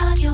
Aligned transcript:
רדיו. 0.00 0.32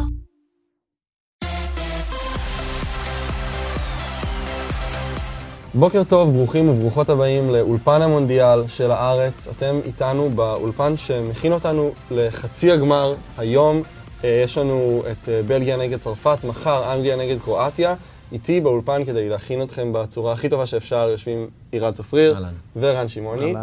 בוקר 5.74 6.04
טוב, 6.04 6.32
ברוכים 6.32 6.68
וברוכות 6.68 7.08
הבאים 7.08 7.50
לאולפן 7.50 8.02
המונדיאל 8.02 8.66
של 8.68 8.90
הארץ. 8.90 9.48
אתם 9.56 9.80
איתנו 9.84 10.30
באולפן 10.30 10.96
שמכין 10.96 11.52
אותנו 11.52 11.90
לחצי 12.10 12.70
הגמר 12.72 13.14
היום. 13.38 13.82
אה, 14.24 14.42
יש 14.44 14.58
לנו 14.58 15.02
את 15.12 15.28
אה, 15.28 15.42
בלגיה 15.46 15.76
נגד 15.76 15.98
צרפת, 15.98 16.38
מחר 16.44 16.94
אנגליה 16.94 17.16
נגד 17.16 17.40
קרואטיה. 17.40 17.94
איתי 18.32 18.60
באולפן 18.60 19.04
כדי 19.04 19.28
להכין 19.28 19.62
אתכם 19.62 19.92
בצורה 19.92 20.32
הכי 20.32 20.48
טובה 20.48 20.66
שאפשר 20.66 21.08
יושבים 21.10 21.48
עירד 21.72 21.94
צפריר. 21.94 22.36
ורן 22.76 23.08
שמעוני. 23.08 23.54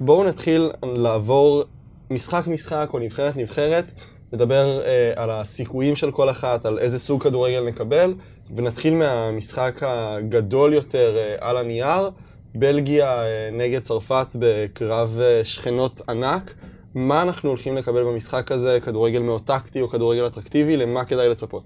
בואו 0.00 0.24
נתחיל 0.24 0.70
לעבור 0.82 1.64
משחק-משחק 2.10 2.88
או 2.92 2.98
נבחרת-נבחרת, 2.98 3.84
נדבר 4.32 4.80
אה, 4.84 5.12
על 5.16 5.30
הסיכויים 5.30 5.96
של 5.96 6.10
כל 6.10 6.30
אחת, 6.30 6.66
על 6.66 6.78
איזה 6.78 6.98
סוג 6.98 7.22
כדורגל 7.22 7.64
נקבל, 7.66 8.14
ונתחיל 8.56 8.94
מהמשחק 8.94 9.80
הגדול 9.82 10.72
יותר 10.74 11.16
אה, 11.18 11.36
על 11.40 11.56
הנייר, 11.56 12.10
בלגיה 12.54 13.22
אה, 13.22 13.50
נגד 13.52 13.82
צרפת 13.82 14.26
בקרב 14.34 15.18
אה, 15.20 15.44
שכנות 15.44 16.00
ענק. 16.08 16.54
מה 16.94 17.22
אנחנו 17.22 17.48
הולכים 17.48 17.76
לקבל 17.76 18.04
במשחק 18.04 18.52
הזה, 18.52 18.78
כדורגל 18.84 19.18
מאוד 19.18 19.42
טקטי 19.46 19.80
או 19.80 19.88
כדורגל 19.88 20.26
אטרקטיבי, 20.26 20.76
למה 20.76 21.04
כדאי 21.04 21.28
לצפות? 21.28 21.64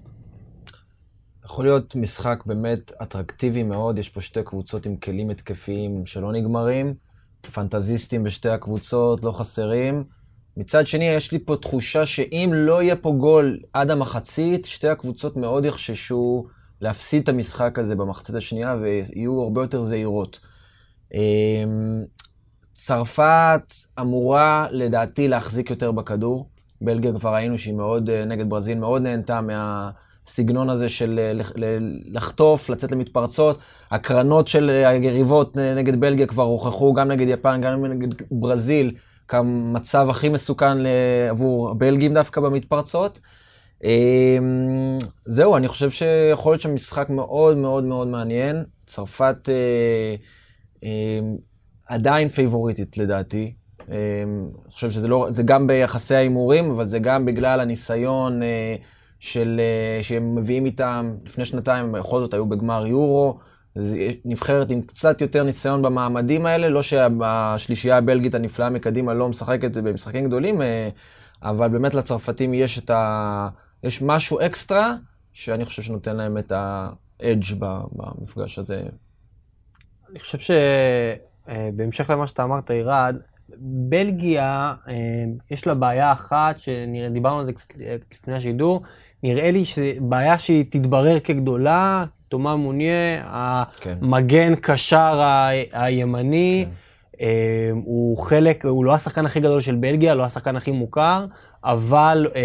יכול 1.45 1.65
להיות 1.65 1.95
משחק 1.95 2.43
באמת 2.45 2.91
אטרקטיבי 3.01 3.63
מאוד, 3.63 3.99
יש 3.99 4.09
פה 4.09 4.21
שתי 4.21 4.43
קבוצות 4.43 4.85
עם 4.85 4.97
כלים 4.97 5.29
התקפיים 5.29 6.05
שלא 6.05 6.31
נגמרים, 6.31 6.93
פנטזיסטים 7.53 8.23
בשתי 8.23 8.49
הקבוצות, 8.49 9.23
לא 9.23 9.31
חסרים. 9.31 10.03
מצד 10.57 10.87
שני, 10.87 11.05
יש 11.05 11.31
לי 11.31 11.39
פה 11.45 11.55
תחושה 11.55 12.05
שאם 12.05 12.51
לא 12.53 12.83
יהיה 12.83 12.95
פה 12.95 13.11
גול 13.11 13.59
עד 13.73 13.91
המחצית, 13.91 14.65
שתי 14.65 14.89
הקבוצות 14.89 15.37
מאוד 15.37 15.65
יחששו 15.65 16.45
להפסיד 16.81 17.23
את 17.23 17.29
המשחק 17.29 17.79
הזה 17.79 17.95
במחצית 17.95 18.35
השנייה 18.35 18.75
ויהיו 18.81 19.41
הרבה 19.41 19.61
יותר 19.61 19.81
זהירות. 19.81 20.39
אמ, 21.13 22.03
צרפת 22.73 23.73
אמורה 23.99 24.67
לדעתי 24.71 25.27
להחזיק 25.27 25.69
יותר 25.69 25.91
בכדור. 25.91 26.49
בלגיה 26.81 27.13
כבר 27.13 27.33
ראינו 27.33 27.57
שהיא 27.57 27.73
מאוד, 27.73 28.09
אה, 28.09 28.25
נגד 28.25 28.49
ברזיל, 28.49 28.77
מאוד 28.77 29.01
נהנתה 29.01 29.39
מהסגנון 29.41 30.69
הזה 30.69 30.89
של 30.89 31.19
אה, 31.19 31.31
לחטוף, 32.05 32.69
לצאת 32.69 32.91
למתפרצות. 32.91 33.57
הקרנות 33.91 34.47
של 34.47 34.69
אה, 34.69 34.89
היריבות 34.89 35.57
נגד 35.57 35.99
בלגיה 35.99 36.27
כבר 36.27 36.43
הוכחו 36.43 36.93
גם 36.93 37.07
נגד 37.07 37.27
יפן, 37.27 37.61
גם 37.61 37.85
נגד 37.85 38.07
ברזיל, 38.31 38.91
כמצב 39.27 40.09
הכי 40.09 40.29
מסוכן 40.29 40.77
עבור 41.29 41.69
הבלגים 41.69 42.13
דווקא 42.13 42.41
במתפרצות. 42.41 43.19
אמ, 43.83 44.97
זהו, 45.25 45.57
אני 45.57 45.67
חושב 45.67 45.89
שיכול 45.89 46.51
להיות 46.53 46.61
שם 46.61 46.75
מאוד 47.09 47.57
מאוד 47.57 47.83
מאוד 47.83 48.07
מעניין. 48.07 48.63
צרפת 48.85 49.49
אה, 49.49 50.15
אה, 50.83 51.19
עדיין 51.87 52.29
פייבוריטית 52.29 52.97
לדעתי. 52.97 53.53
אמ, 53.89 53.93
אני 54.63 54.71
חושב 54.71 54.91
שזה 54.91 55.07
לא, 55.07 55.25
זה 55.29 55.43
גם 55.43 55.67
ביחסי 55.67 56.15
ההימורים, 56.15 56.71
אבל 56.71 56.85
זה 56.85 56.99
גם 56.99 57.25
בגלל 57.25 57.59
הניסיון 57.59 58.43
אה, 58.43 58.75
של, 59.19 59.61
שהם 60.01 60.35
מביאים 60.35 60.65
איתם. 60.65 61.15
לפני 61.25 61.45
שנתיים 61.45 61.91
בכל 61.91 62.19
זאת 62.19 62.33
היו 62.33 62.45
בגמר 62.45 62.85
יורו. 62.85 63.39
נבחרת 64.25 64.71
עם 64.71 64.81
קצת 64.81 65.21
יותר 65.21 65.43
ניסיון 65.43 65.81
במעמדים 65.81 66.45
האלה, 66.45 66.69
לא 66.69 66.81
שהשלישייה 66.81 67.97
הבלגית 67.97 68.35
הנפלאה 68.35 68.69
מקדימה 68.69 69.13
לא 69.13 69.29
משחקת 69.29 69.77
במשחקים 69.77 70.25
גדולים, 70.25 70.61
אה, 70.61 70.89
אבל 71.43 71.67
באמת 71.67 71.93
לצרפתים 71.93 72.53
יש 72.53 72.79
את 72.79 72.89
ה... 72.89 73.49
יש 73.83 74.01
משהו 74.01 74.39
אקסטרה, 74.45 74.95
שאני 75.33 75.65
חושב 75.65 75.81
שנותן 75.81 76.15
להם 76.15 76.37
את 76.37 76.51
האדג' 76.51 77.55
במפגש 77.91 78.59
הזה. 78.59 78.83
אני 80.11 80.19
חושב 80.19 80.37
שבהמשך 81.47 82.09
למה 82.09 82.27
שאתה 82.27 82.43
אמרת, 82.43 82.69
עירד, 82.69 83.15
בלגיה, 83.57 84.73
אה, 84.87 84.93
יש 85.51 85.67
לה 85.67 85.73
בעיה 85.73 86.11
אחת, 86.11 86.59
שדיברנו 86.59 87.39
על 87.39 87.45
זה 87.45 87.53
קצת 87.53 87.73
לפני 88.11 88.35
השידור, 88.35 88.81
נראה 89.23 89.51
לי 89.51 89.65
שזו 89.65 89.81
בעיה 90.01 90.39
שהיא 90.39 90.65
תתברר 90.69 91.19
כגדולה, 91.19 92.05
תומה 92.35 92.55
מוניה, 92.55 93.23
כן. 93.81 93.97
המגן 94.01 94.53
קשר 94.61 94.97
ה- 95.21 95.49
הימני, 95.73 96.65
כן. 96.67 96.71
אה, 97.25 97.69
הוא 97.83 98.17
חלק, 98.17 98.65
הוא 98.65 98.85
לא 98.85 98.93
השחקן 98.93 99.25
הכי 99.25 99.39
גדול 99.39 99.61
של 99.61 99.75
בלגיה, 99.75 100.15
לא 100.15 100.23
השחקן 100.23 100.55
הכי 100.55 100.71
מוכר, 100.71 101.25
אבל 101.63 102.27
אה, 102.35 102.41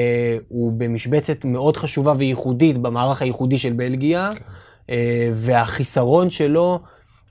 הוא 0.49 0.73
במשבצת 0.77 1.45
מאוד 1.45 1.77
חשובה 1.77 2.15
וייחודית 2.19 2.79
במערך 2.79 3.23
הייחודי 3.23 3.59
של 3.59 3.73
בלגיה, 3.73 4.31
אה, 4.91 5.31
והחיסרון 5.35 6.31
שלו 6.31 6.81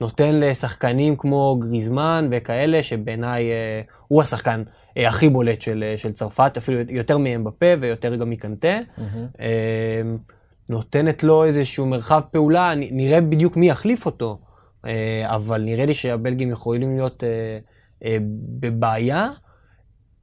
נותן 0.00 0.40
לשחקנים 0.40 1.16
כמו 1.16 1.56
גריזמן 1.60 2.28
וכאלה, 2.30 2.82
שבעיניי 2.82 3.50
אה, 3.50 3.80
הוא 4.08 4.22
השחקן 4.22 4.62
אה, 4.96 5.08
הכי 5.08 5.28
בולט 5.28 5.62
של, 5.62 5.84
אה, 5.86 5.94
של 5.98 6.12
צרפת, 6.12 6.52
אפילו 6.56 6.78
יותר 6.88 7.18
מאמבפה 7.18 7.66
ויותר 7.80 8.14
גם 8.16 8.30
מקנטה. 8.30 8.78
אה, 9.40 10.02
נותנת 10.70 11.22
לו 11.22 11.44
איזשהו 11.44 11.86
מרחב 11.86 12.22
פעולה, 12.30 12.72
נראה 12.76 13.20
בדיוק 13.20 13.56
מי 13.56 13.68
יחליף 13.68 14.06
אותו, 14.06 14.38
אה, 14.86 15.34
אבל 15.34 15.62
נראה 15.62 15.86
לי 15.86 15.94
שהבלגים 15.94 16.50
יכולים 16.50 16.96
להיות 16.96 17.24
אה, 17.24 17.58
אה, 18.04 18.16
בבעיה, 18.60 19.30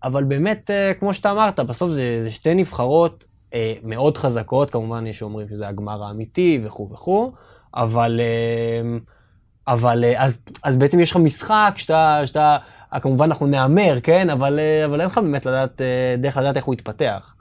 אבל 0.03 0.23
באמת, 0.23 0.69
כמו 0.99 1.13
שאתה 1.13 1.31
אמרת, 1.31 1.59
בסוף 1.59 1.91
זה, 1.91 2.23
זה 2.23 2.31
שתי 2.31 2.55
נבחרות 2.55 3.25
מאוד 3.83 4.17
חזקות, 4.17 4.69
כמובן 4.69 5.07
יש 5.07 5.19
שאומרים 5.19 5.47
שזה 5.49 5.67
הגמר 5.67 6.03
האמיתי 6.03 6.59
וכו' 6.63 6.89
וכו', 6.91 7.31
אבל, 7.75 8.21
אבל 9.67 10.03
אז, 10.17 10.37
אז 10.63 10.77
בעצם 10.77 10.99
יש 10.99 11.11
לך 11.11 11.17
משחק 11.17 11.73
שאתה, 11.77 12.21
שאתה 12.25 12.57
כמובן 13.01 13.25
אנחנו 13.25 13.47
נהמר, 13.47 13.97
כן? 14.03 14.29
אבל, 14.29 14.59
אבל 14.85 15.01
אין 15.01 15.09
לך 15.09 15.17
באמת 15.17 15.45
לדעת, 15.45 15.81
דרך 16.17 16.37
לדעת 16.37 16.57
איך 16.57 16.65
הוא 16.65 16.73
יתפתח. 16.73 17.33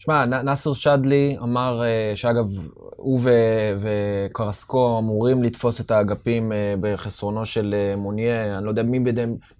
שמע, 0.00 0.24
נאסר 0.24 0.72
שדלי 0.72 1.36
אמר, 1.42 1.82
אה, 1.82 2.12
שאגב, 2.14 2.46
הוא 2.96 3.20
וקרסקו 3.80 4.98
אמורים 4.98 5.42
לתפוס 5.42 5.80
את 5.80 5.90
האגפים 5.90 6.52
אה, 6.52 6.74
בחסרונו 6.80 7.46
של 7.46 7.74
אה, 7.74 7.96
מוניה, 7.96 8.56
אני 8.58 8.64
לא 8.64 8.70
יודע 8.70 8.82
מי 8.82 9.00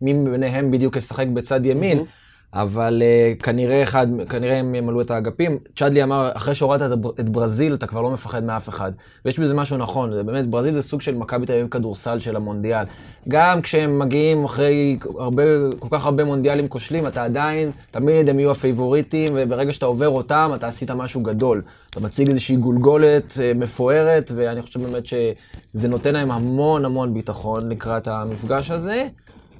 ביניהם, 0.00 0.70
בדיוק 0.70 0.96
ישחק 0.96 1.26
בצד 1.26 1.66
ימין, 1.66 1.98
מהמם. 1.98 2.10
אבל 2.54 3.02
אה, 3.04 3.32
כנראה 3.42 3.82
אחד, 3.82 4.06
כנראה 4.28 4.56
הם 4.56 4.74
ימלאו 4.74 5.00
את 5.00 5.10
האגפים. 5.10 5.58
צ'אדלי 5.76 6.02
אמר, 6.02 6.30
אחרי 6.34 6.54
שהורדת 6.54 6.98
את 7.20 7.28
ברזיל, 7.28 7.74
אתה 7.74 7.86
כבר 7.86 8.02
לא 8.02 8.10
מפחד 8.10 8.44
מאף 8.44 8.68
אחד. 8.68 8.92
ויש 9.24 9.38
בזה 9.38 9.54
משהו 9.54 9.76
נכון, 9.76 10.12
זה 10.12 10.22
באמת, 10.22 10.46
ברזיל 10.46 10.72
זה 10.72 10.82
סוג 10.82 11.00
של 11.00 11.14
מכבי 11.14 11.46
תל 11.46 11.52
אביב 11.52 11.68
כדורסל 11.68 12.18
של 12.18 12.36
המונדיאל. 12.36 12.84
גם 13.28 13.62
כשהם 13.62 13.98
מגיעים 13.98 14.44
אחרי 14.44 14.98
הרבה, 15.18 15.42
כל 15.78 15.88
כך 15.90 16.04
הרבה 16.04 16.24
מונדיאלים 16.24 16.68
כושלים, 16.68 17.06
אתה 17.06 17.24
עדיין, 17.24 17.70
תמיד 17.90 18.28
הם 18.28 18.38
יהיו 18.38 18.50
הפייבוריטים, 18.50 19.28
וברגע 19.34 19.72
שאתה 19.72 19.86
עובר 19.86 20.08
אותם, 20.08 20.50
אתה 20.54 20.66
עשית 20.66 20.90
משהו 20.90 21.22
גדול. 21.22 21.62
אתה 21.90 22.00
מציג 22.00 22.28
איזושהי 22.28 22.56
גולגולת 22.56 23.34
אה, 23.40 23.52
מפוארת, 23.54 24.30
ואני 24.34 24.62
חושב 24.62 24.80
באמת 24.80 25.06
שזה 25.06 25.88
נותן 25.88 26.14
להם 26.14 26.30
המון 26.30 26.84
המון 26.84 27.14
ביטחון 27.14 27.68
לקראת 27.68 28.08
המפגש 28.08 28.70
הזה. 28.70 29.06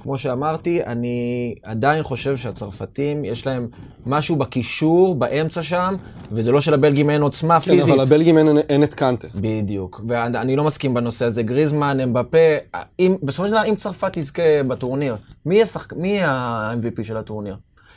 כמו 0.00 0.19
שאמרתי, 0.19 0.84
אני 0.84 1.55
עדיין 1.62 2.03
חושב 2.03 2.37
שהצרפתים, 2.37 3.25
יש 3.25 3.47
להם 3.47 3.69
משהו 4.06 4.37
בקישור, 4.37 5.15
באמצע 5.15 5.62
שם, 5.62 5.97
וזה 6.33 6.53
לא 6.53 6.61
שלבלגים 6.61 7.11
אין 7.11 7.22
עוצמה 7.22 7.61
כן, 7.61 7.71
פיזית. 7.71 7.94
אבל 7.94 8.03
לבלגים 8.03 8.38
אין, 8.38 8.59
אין 8.69 8.83
את 8.83 8.94
קנטה. 8.94 9.28
בדיוק, 9.34 10.00
ואני 10.09 10.56
לא 10.56 10.65
מסכים 10.65 10.94
בנושא 10.94 11.25
הזה. 11.25 11.43
גריזמן, 11.43 12.00
אמבפה, 12.00 12.38
אם, 12.99 13.16
בסופו 13.22 13.49
של 13.49 13.55
דבר, 13.55 13.65
אם 13.65 13.75
צרפת 13.77 14.12
תזכה 14.12 14.62
בטורניר, 14.69 15.16
מי 15.47 15.55
יהיה, 15.55 15.66
שחק... 15.66 15.93
מי 15.93 16.21
ה-MVP 16.22 17.05
של 17.05 17.17
הטורניר? 17.17 17.56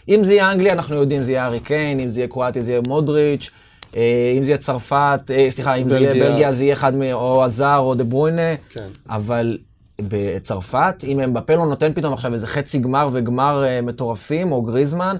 אם 0.09 0.23
זה 0.23 0.33
יהיה 0.33 0.51
אנגליה, 0.51 0.73
אנחנו 0.73 0.95
יודעים, 0.95 1.23
זה 1.23 1.31
יהיה 1.31 1.45
ארי 1.45 1.59
קיין, 1.59 1.99
אם 1.99 2.09
זה 2.09 2.19
יהיה 2.19 2.27
קרואטיה, 2.27 2.61
זה 2.61 2.71
יהיה 2.71 2.81
מודריץ', 2.87 3.51
אה, 3.95 4.33
אם 4.37 4.43
זה 4.43 4.51
יהיה 4.51 4.57
צרפת, 4.57 5.19
אה, 5.33 5.47
סליחה, 5.49 5.75
אם 5.75 5.89
זה 5.89 5.99
יהיה 5.99 6.13
בלגיה. 6.13 6.29
בלגיה, 6.29 6.51
זה 6.53 6.63
יהיה 6.63 6.73
אחד. 6.73 6.93
או 7.13 7.43
עזר 7.43 7.77
או 7.77 7.95
דה 7.95 8.03
ברuyne, 8.03 8.73
כן. 8.73 8.87
אבל 9.09 9.57
בצרפת, 10.01 11.03
אם 11.03 11.19
אמבפה 11.19 11.55
לא 11.55 11.65
נותן 11.65 11.93
פתאום 11.93 12.13
עכשיו 12.13 12.33
איזה 12.33 12.47
חצי 12.47 12.79
גמר 12.79 13.07
וגמר 13.11 13.63
אה, 13.65 13.81
מטורפים, 13.81 14.51
או 14.51 14.61
גריזמן, 14.61 15.17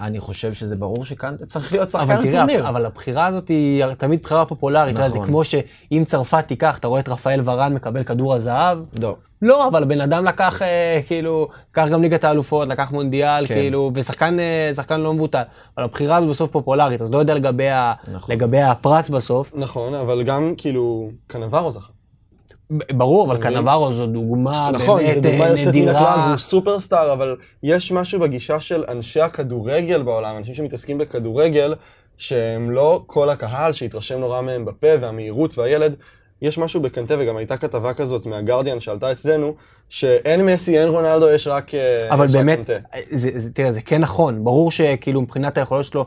אני 0.00 0.20
חושב 0.20 0.54
שזה 0.54 0.76
ברור 0.76 1.04
שכאן 1.04 1.36
צריך 1.36 1.72
להיות 1.72 1.90
שחקן 1.90 2.12
אבל 2.12 2.30
תראה, 2.30 2.42
הטורניר. 2.42 2.68
אבל 2.68 2.86
הבחירה 2.86 3.26
הזאת 3.26 3.48
היא 3.48 3.84
תמיד 3.98 4.22
בחירה 4.22 4.46
פופולרית. 4.46 4.94
יודע, 4.94 5.08
זה 5.08 5.14
נכון. 5.14 5.26
כמו 5.28 5.44
שאם 5.44 6.02
צרפת 6.06 6.44
תיקח, 6.48 6.78
אתה 6.78 6.88
רואה 6.88 7.00
את 7.00 7.08
רפאל 7.08 7.40
ורן 7.44 7.74
מקבל 7.74 8.02
כדור 8.04 8.34
הזהב. 8.34 8.78
לא. 9.02 9.16
לא, 9.42 9.68
אבל 9.68 9.82
הבן 9.82 10.00
אדם 10.00 10.24
לקח, 10.24 10.62
אה, 10.62 11.00
כאילו, 11.06 11.48
לקח 11.72 11.86
גם 11.92 12.02
ליגת 12.02 12.24
האלופות, 12.24 12.68
לקח 12.68 12.92
מונדיאל, 12.92 13.46
כן. 13.46 13.54
כאילו, 13.54 13.90
ושחקן 13.94 14.36
אה, 14.40 14.96
לא 14.96 15.14
מבוטל. 15.14 15.42
אבל 15.76 15.84
הבחירה 15.84 16.16
הזו 16.16 16.28
בסוף 16.28 16.50
פופולרית, 16.50 17.02
אז 17.02 17.10
לא 17.10 17.18
יודע 17.18 17.34
לגבי, 17.34 17.68
ה, 17.68 17.92
נכון. 18.12 18.34
לגבי 18.34 18.60
הפרס 18.60 19.10
בסוף. 19.10 19.52
נכון, 19.54 19.94
אבל 19.94 20.22
גם 20.22 20.54
כאילו, 20.56 21.10
קנברו 21.26 21.72
זכה. 21.72 21.99
ברור, 22.70 23.32
אבל? 23.32 23.42
קנברו 23.42 23.94
זו 23.94 24.06
דוגמה 24.06 24.70
נכון, 24.72 25.02
באמת 25.02 25.14
זו 25.14 25.20
דוגמה 25.20 25.44
אה, 25.44 25.50
יוצאת 25.50 25.74
מן 25.74 25.88
הכלל 25.88 26.00
נדירה. 26.00 26.24
והוא 26.26 26.38
סופרסטאר, 26.38 27.12
אבל 27.12 27.36
יש 27.62 27.92
משהו 27.92 28.20
בגישה 28.20 28.60
של 28.60 28.84
אנשי 28.88 29.20
הכדורגל 29.20 30.02
בעולם, 30.02 30.36
אנשים 30.36 30.54
שמתעסקים 30.54 30.98
בכדורגל, 30.98 31.74
שהם 32.18 32.70
לא 32.70 33.02
כל 33.06 33.30
הקהל 33.30 33.72
שהתרשם 33.72 34.18
נורא 34.18 34.40
מהם 34.40 34.64
בפה 34.64 34.88
והמהירות 35.00 35.58
והילד. 35.58 35.94
יש 36.42 36.58
משהו 36.58 36.80
בקנטה, 36.80 37.14
וגם 37.18 37.36
הייתה 37.36 37.56
כתבה 37.56 37.94
כזאת 37.94 38.26
מהגרדיאן 38.26 38.80
שעלתה 38.80 39.12
אצלנו, 39.12 39.54
שאין 39.88 40.46
מסי, 40.46 40.78
אין 40.78 40.88
רונלדו, 40.88 41.30
יש 41.30 41.46
רק, 41.46 41.74
אה, 41.74 42.08
אבל 42.10 42.24
יש 42.24 42.30
רק 42.30 42.36
באמת, 42.36 42.58
קנטה. 42.58 42.78
זה, 43.10 43.30
זה, 43.34 43.50
תראה, 43.52 43.72
זה 43.72 43.80
כן 43.80 44.00
נכון. 44.00 44.44
ברור 44.44 44.70
שכאילו 44.70 45.22
מבחינת 45.22 45.58
היכולות 45.58 45.84
שלו, 45.84 46.06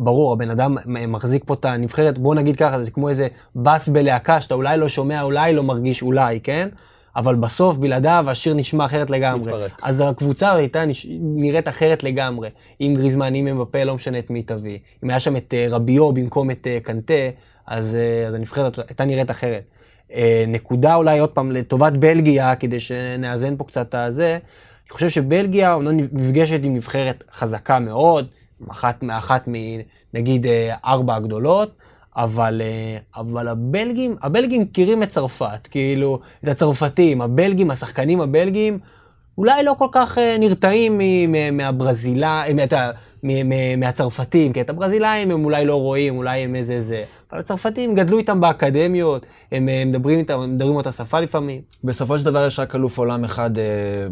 ברור, 0.00 0.32
הבן 0.32 0.50
אדם 0.50 0.76
מחזיק 0.86 1.42
פה 1.46 1.54
את 1.54 1.64
הנבחרת, 1.64 2.18
בוא 2.18 2.34
נגיד 2.34 2.56
ככה, 2.56 2.84
זה 2.84 2.90
כמו 2.90 3.08
איזה 3.08 3.28
בס 3.56 3.88
בלהקה, 3.88 4.40
שאתה 4.40 4.54
אולי 4.54 4.78
לא 4.78 4.88
שומע, 4.88 5.22
אולי 5.22 5.52
לא 5.52 5.62
מרגיש, 5.62 6.02
אולי, 6.02 6.40
כן? 6.40 6.68
אבל 7.16 7.34
בסוף, 7.34 7.76
בלעדיו, 7.76 8.24
השיר 8.28 8.54
נשמע 8.54 8.84
אחרת 8.84 9.10
לגמרי. 9.10 9.52
מתפרק. 9.52 9.72
אז 9.82 10.02
הקבוצה 10.06 10.52
הייתה 10.52 10.84
נש... 10.84 11.06
נראית 11.20 11.68
אחרת 11.68 12.02
לגמרי. 12.04 12.48
עם 12.78 12.94
גריזמן, 12.94 13.34
עם 13.34 13.44
מבפה, 13.44 13.84
לא 13.84 13.94
משנה 13.94 14.18
את 14.18 14.30
מי 14.30 14.42
תביא. 14.42 14.78
אם 15.04 15.10
היה 15.10 15.20
שם 15.20 15.36
את 15.36 15.54
אה, 15.54 15.66
רביו 15.70 16.12
במקום 16.12 16.50
את 16.50 16.66
אה, 16.66 16.78
קנטה, 16.82 17.14
אז, 17.66 17.96
אה, 17.96 18.28
אז 18.28 18.34
הנבחרת 18.34 18.78
הייתה 18.78 19.04
נראית 19.04 19.30
אחרת. 19.30 19.62
נקודה 20.48 20.94
אולי 20.94 21.18
עוד 21.18 21.30
פעם 21.30 21.52
לטובת 21.52 21.92
בלגיה, 21.92 22.56
כדי 22.56 22.80
שנאזן 22.80 23.56
פה 23.56 23.64
קצת 23.64 23.88
את 23.88 23.94
הזה. 23.94 24.32
אני 24.32 24.94
חושב 24.94 25.08
שבלגיה 25.08 25.74
אומנם 25.74 25.96
נפגשת 26.12 26.60
עם 26.62 26.74
נבחרת 26.74 27.24
חזקה 27.32 27.78
מאוד, 27.78 28.28
אחת 28.68 29.02
מאחת 29.02 29.48
מנגיד 30.14 30.46
אה, 30.46 30.74
ארבע 30.84 31.14
הגדולות, 31.14 31.74
אבל, 32.16 32.62
אה, 32.64 33.20
אבל 33.22 33.48
הבלגים, 33.48 34.16
הבלגים 34.22 34.62
מכירים 34.62 35.02
את 35.02 35.08
צרפת, 35.08 35.68
כאילו, 35.70 36.20
את 36.44 36.48
הצרפתים, 36.48 37.22
הבלגים, 37.22 37.70
השחקנים 37.70 38.20
הבלגים, 38.20 38.78
אולי 39.38 39.62
לא 39.62 39.74
כל 39.78 39.88
כך 39.92 40.18
אה, 40.18 40.36
נרתעים 40.38 41.00
מהברזילאים, 41.52 42.56
מהצרפתים, 43.78 44.52
כי 44.52 44.60
את 44.60 44.70
הברזילאים 44.70 45.30
הם 45.30 45.44
אולי 45.44 45.64
לא 45.64 45.80
רואים, 45.80 46.16
אולי 46.16 46.40
הם 46.40 46.54
איזה 46.54 46.80
זה, 46.80 47.04
אבל 47.30 47.40
הצרפתים 47.40 47.94
גדלו 47.94 48.18
איתם 48.18 48.40
באקדמיות, 48.40 49.26
הם 49.52 49.68
מדברים 49.86 50.18
איתם, 50.18 50.40
הם 50.40 50.54
מדברים 50.54 50.76
אותה 50.76 50.92
שפה 50.92 51.20
לפעמים. 51.20 51.60
בסופו 51.84 52.18
של 52.18 52.24
דבר 52.24 52.46
יש 52.46 52.58
רק 52.58 52.74
אלוף 52.74 52.98
עולם 52.98 53.24
אחד 53.24 53.50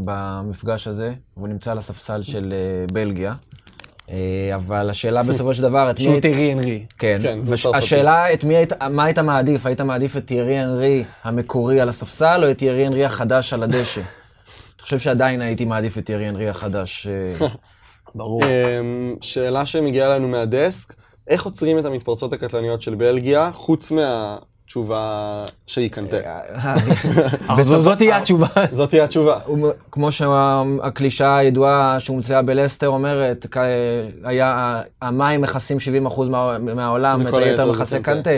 במפגש 0.05 0.89
הזה, 0.89 1.13
והוא 1.37 1.49
נמצא 1.49 1.71
על 1.71 1.79
הספסל 1.79 2.23
של 2.23 2.55
בלגיה. 2.93 3.35
אה, 4.11 4.55
אבל 4.55 4.91
השאלה 4.91 5.23
בסופו 5.23 5.55
של 5.55 5.63
דבר, 5.63 5.91
את 5.91 5.99
מי... 5.99 6.05
שהוא 6.05 6.21
טרי 6.21 6.53
אנרי. 6.53 6.85
כן, 6.99 7.19
כן. 7.23 7.39
והשאלה, 7.45 8.33
את 8.33 8.45
מי 8.45 8.57
היית, 8.57 8.73
מה 8.91 9.05
היית 9.05 9.19
מעדיף? 9.19 9.67
היית 9.67 9.81
מעדיף 9.81 10.17
את 10.17 10.27
תיארי 10.27 10.63
אנרי 10.65 11.05
המקורי 11.25 11.81
על 11.81 11.89
הספסל, 11.89 12.41
או 12.45 12.51
את 12.51 12.59
תיארי 12.59 12.87
אנרי 12.87 13.05
החדש 13.05 13.53
על 13.53 13.63
הדשא? 13.63 14.01
אני 14.01 14.83
חושב 14.83 14.99
שעדיין 14.99 15.41
הייתי 15.41 15.65
מעדיף 15.65 15.99
את 15.99 16.07
תיארי 16.07 16.29
אנרי 16.29 16.49
החדש. 16.49 17.07
אה, 17.07 17.47
ברור. 18.15 18.43
אמ, 18.45 19.17
שאלה 19.21 19.67
שמגיעה 19.67 20.09
לנו 20.09 20.29
מהדסק, 20.29 20.95
איך 21.29 21.45
עוצרים 21.45 21.79
את 21.79 21.85
המתפרצות 21.85 22.33
הקטלניות 22.33 22.83
של 22.83 22.95
בלגיה, 22.95 23.51
חוץ 23.53 23.93
מהתשובה 24.69 25.45
שהיא 25.67 25.91
קנטה? 25.91 26.17
אה, 26.17 26.75
אבל 27.49 27.63
זו- 27.63 27.83
זאת 27.83 27.99
תהיה 27.99 28.17
התשובה. 28.17 28.47
זאת 28.73 28.91
תהיה 28.91 29.05
התשובה. 29.05 29.39
כמו 29.93 30.13
שהקלישאה 30.13 31.37
הידועה 31.37 32.01
שהומצאה 32.01 32.43
בלסטר 32.43 32.89
אומרת, 32.89 33.47
היה, 34.25 34.81
המים 35.03 35.41
מכסים 35.41 35.79
70% 36.07 36.29
מה- 36.31 36.59
מהעולם, 36.59 37.29
את 37.29 37.35
היתר 37.35 37.71
מכסה 37.71 37.97
קנטה. 37.97 38.13
קנטה. 38.15 38.31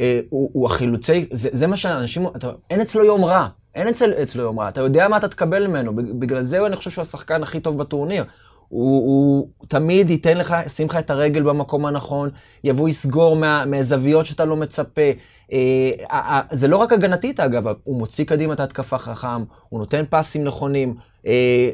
אה, 0.00 0.20
הוא 0.30 0.66
החילוצי, 0.66 1.26
זה 1.30 1.66
מה 1.66 1.76
שאנשים, 1.76 2.26
אין 2.70 2.80
אצלו 2.80 3.04
יום 3.04 3.24
רע, 3.24 3.46
אין 3.74 3.88
אצל- 3.88 4.12
אצלו 4.22 4.42
יום 4.42 4.60
רע, 4.60 4.68
אתה 4.68 4.80
יודע 4.80 5.08
מה 5.08 5.16
אתה 5.16 5.28
תקבל 5.28 5.66
ממנו, 5.66 5.96
בג- 5.96 6.12
בגלל 6.18 6.42
זה 6.42 6.66
אני 6.66 6.76
חושב 6.76 6.90
שהוא 6.90 7.02
השחקן 7.02 7.42
הכי 7.42 7.60
טוב 7.60 7.78
בטורניר. 7.78 8.24
הוא, 8.68 9.06
הוא 9.06 9.48
תמיד 9.68 10.10
ייתן 10.10 10.38
לך, 10.38 10.54
ישים 10.66 10.86
לך 10.86 10.96
את 10.96 11.10
הרגל 11.10 11.42
במקום 11.42 11.86
הנכון, 11.86 12.30
יבוא 12.64 12.88
יסגור 12.88 13.36
מה, 13.36 13.64
מהזוויות 13.66 14.26
שאתה 14.26 14.44
לא 14.44 14.56
מצפה. 14.56 15.10
אה, 15.52 15.90
אה, 16.10 16.40
זה 16.50 16.68
לא 16.68 16.76
רק 16.76 16.92
הגנתית 16.92 17.40
אגב, 17.40 17.66
הוא 17.84 17.98
מוציא 17.98 18.24
קדימה 18.24 18.54
את 18.54 18.60
ההתקפה 18.60 18.98
חכם, 18.98 19.44
הוא 19.68 19.80
נותן 19.80 20.04
פסים 20.10 20.44
נכונים. 20.44 20.94
אה, 21.26 21.70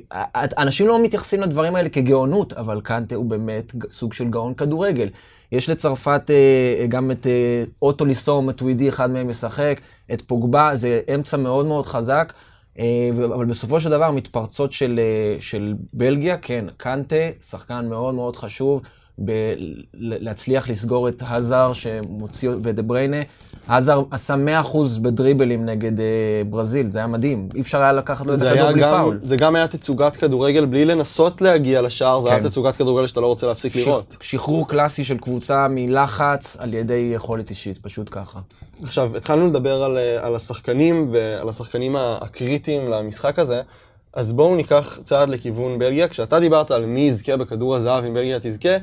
אנשים 0.59 0.89
לא 0.89 1.03
מתייחסים 1.03 1.41
לדברים 1.41 1.77
האלה 1.77 1.89
כגאונות, 1.89 2.53
אבל 2.53 2.81
קנטה 2.81 3.15
הוא 3.15 3.25
באמת 3.25 3.73
סוג 3.91 4.13
של 4.13 4.29
גאון 4.29 4.55
כדורגל. 4.55 5.09
יש 5.53 5.71
לצרפת 5.71 6.31
אה, 6.31 6.87
גם 6.87 7.11
את 7.11 7.27
אה, 7.27 7.65
אוטו 7.83 8.05
ליסום, 8.05 8.51
את 8.51 8.63
ווידי, 8.63 8.89
אחד 8.89 9.11
מהם 9.11 9.29
משחק, 9.29 9.81
את 10.13 10.23
פוגבה, 10.23 10.71
זה 10.75 11.01
אמצע 11.15 11.37
מאוד 11.37 11.67
מאוד 11.67 11.87
חזק. 11.87 12.33
אה, 12.79 13.11
אבל 13.35 13.47
בסופו 13.47 13.81
של 13.81 13.91
דבר, 13.91 14.11
מתפרצות 14.11 14.73
של, 14.73 15.01
אה, 15.03 15.41
של 15.41 15.75
בלגיה, 15.93 16.39
כן, 16.39 16.65
קנטה, 16.77 17.17
שחקן 17.41 17.89
מאוד 17.89 18.15
מאוד 18.15 18.37
חשוב, 18.37 18.83
ב- 19.25 19.55
להצליח 19.95 20.71
לסגור 20.71 21.09
את 21.09 21.23
האזר 21.27 21.73
שמוציא, 21.73 22.51
ודה 22.63 22.83
בריינה. 22.83 23.17
האזר 23.69 24.03
עשה 24.11 24.35
100% 24.63 24.77
בדריבלים 25.03 25.67
נגד 25.67 26.01
אה, 26.01 26.07
ברזיל, 26.51 26.91
זה 26.91 26.99
היה 26.99 27.07
מדהים. 27.09 27.49
אי 27.55 27.61
אפשר 27.61 27.83
היה 27.83 27.93
לקחת 27.93 28.27
לו 28.27 28.35
את 28.35 28.39
הכדור 28.43 28.73
בלי 28.73 28.83
גם, 28.83 28.91
פאול. 28.91 29.19
זה 29.23 29.37
גם 29.37 29.57
היה 29.57 29.69
תצוגת 29.69 30.17
כדורגל 30.17 30.65
בלי 30.65 30.85
לנסות 30.85 31.43
להגיע 31.43 31.83
לשער, 31.83 32.21
זה 32.21 32.29
היה 32.31 32.41
כן. 32.43 32.49
תצוגת 32.49 32.77
כדורגל 32.77 33.07
שאתה 33.07 33.21
לא 33.21 33.27
רוצה 33.27 33.47
להפסיק 33.47 33.77
לראות. 33.77 34.05
שח- 34.13 34.23
שחרור 34.23 34.69
קלאסי 34.69 35.05
של 35.05 35.19
קבוצה 35.19 35.67
מלחץ 35.71 36.57
על 36.61 36.75
ידי 36.75 37.11
יכולת 37.15 37.51
אישית, 37.51 37.79
פשוט 37.79 38.09
ככה. 38.11 38.41
עכשיו, 38.83 39.17
התחלנו 39.17 39.47
לדבר 39.47 39.83
על, 39.83 39.99
אה, 39.99 40.27
על 40.27 40.35
השחקנים 40.37 41.09
ועל 41.13 41.49
השחקנים 41.49 41.97
הקריטיים 41.97 42.91
למשחק 42.91 43.39
הזה, 43.39 43.63
אז 44.15 44.33
בואו 44.33 44.57
ניקח 44.57 44.99
צעד 45.05 45.29
לכיוון 45.29 45.79
בלגיה. 45.79 46.09
כשאתה 46.09 46.41
דיברת 46.41 46.71
על 46.71 46.87
מי 46.87 47.01
יזכה 47.01 47.37
בכדור 47.37 47.77
הזהב 47.77 48.05
אם 48.05 48.15
בלגיה 48.15 48.39
תזכה, 48.41 48.77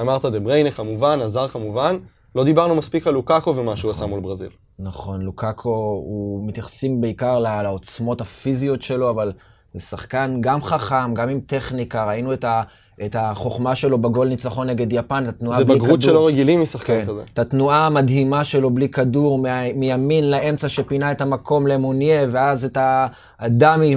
אמרת 0.00 0.24
דה 0.24 0.40
בריינה 0.40 0.70
כמובן, 0.70 1.20
עזר 1.22 1.48
כמובן, 1.48 1.96
לא 2.34 2.44
דיברנו 2.44 2.74
מספיק 2.74 3.06
על 3.06 3.14
לוקאקו 3.14 3.56
ומה 3.56 3.76
שהוא 3.76 3.90
עשה 3.90 4.06
מול 4.06 4.20
ברזיל. 4.20 4.50
נכון, 4.78 5.22
לוקאקו, 5.22 6.02
הוא 6.06 6.48
מתייחסים 6.48 7.00
בעיקר 7.00 7.38
ל- 7.38 7.62
לעוצמות 7.62 8.20
הפיזיות 8.20 8.82
שלו, 8.82 9.10
אבל 9.10 9.32
זה 9.74 9.80
שחקן 9.80 10.38
גם 10.40 10.62
חכם, 10.62 11.14
גם 11.14 11.28
עם 11.28 11.40
טכניקה, 11.40 12.04
ראינו 12.04 12.32
את, 12.32 12.44
ה, 12.44 12.62
את 13.04 13.16
החוכמה 13.18 13.74
שלו 13.74 13.98
בגול 13.98 14.28
ניצחון 14.28 14.70
נגד 14.70 14.92
יפן, 14.92 15.24
את 15.24 15.28
התנועה 15.28 15.58
זה 15.58 15.64
בלי 15.64 15.74
בגרות 15.74 16.00
כדור. 16.00 16.10
שלא 16.10 16.26
רגילים 16.26 16.62
משחקן 16.62 17.00
כן, 17.00 17.06
כזה. 17.06 17.22
את 17.32 17.38
התנועה 17.38 17.86
המדהימה 17.86 18.44
שלו 18.44 18.70
בלי 18.70 18.88
כדור, 18.88 19.38
מה, 19.38 19.72
מימין 19.74 20.30
לאמצע 20.30 20.68
שפינה 20.68 21.12
את 21.12 21.20
המקום 21.20 21.66
למוניה, 21.66 22.26
ואז 22.30 22.64
את 22.64 22.78
הדמי, 23.40 23.96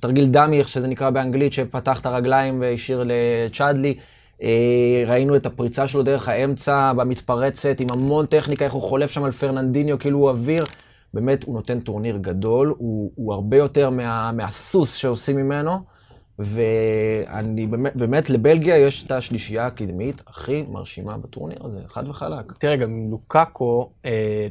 תרגיל 0.00 0.26
דמי, 0.26 0.58
איך 0.58 0.68
שזה 0.68 0.88
נקרא 0.88 1.10
באנגלית, 1.10 1.52
שפתח 1.52 2.00
את 2.00 2.06
הרגליים 2.06 2.60
והשאיר 2.60 3.04
לצ'אדלי. 3.06 3.94
אה, 4.42 5.02
ראינו 5.06 5.36
את 5.36 5.46
הפריצה 5.46 5.86
שלו 5.86 6.02
דרך 6.02 6.28
האמצע 6.28 6.92
במתפרצת, 6.92 7.80
עם 7.80 7.86
המון 7.94 8.26
טכניקה, 8.26 8.64
איך 8.64 8.72
הוא 8.72 8.82
חולף 8.82 9.10
שם 9.10 9.24
על 9.24 9.30
פרננדיניו, 9.30 9.98
כאילו 9.98 10.18
הוא 10.18 10.30
אוויר. 10.30 10.62
באמת, 11.14 11.44
הוא 11.44 11.54
נותן 11.54 11.80
טורניר 11.80 12.16
גדול, 12.16 12.74
הוא, 12.78 13.10
הוא 13.14 13.32
הרבה 13.32 13.56
יותר 13.56 13.90
מה, 13.90 14.32
מהסוס 14.32 14.94
שעושים 14.94 15.36
ממנו, 15.36 15.78
ואני 16.44 17.66
באמת, 17.66 17.96
באמת, 17.96 18.30
לבלגיה 18.30 18.78
יש 18.78 19.04
את 19.04 19.12
השלישייה 19.12 19.66
הקדמית 19.66 20.22
הכי 20.26 20.62
מרשימה 20.62 21.18
בטורניר 21.18 21.58
הזה, 21.64 21.80
חד 21.88 22.08
וחלק. 22.08 22.52
תראה, 22.52 22.76
גם 22.76 23.10
לוקאקו, 23.10 23.90
אה, 24.04 24.46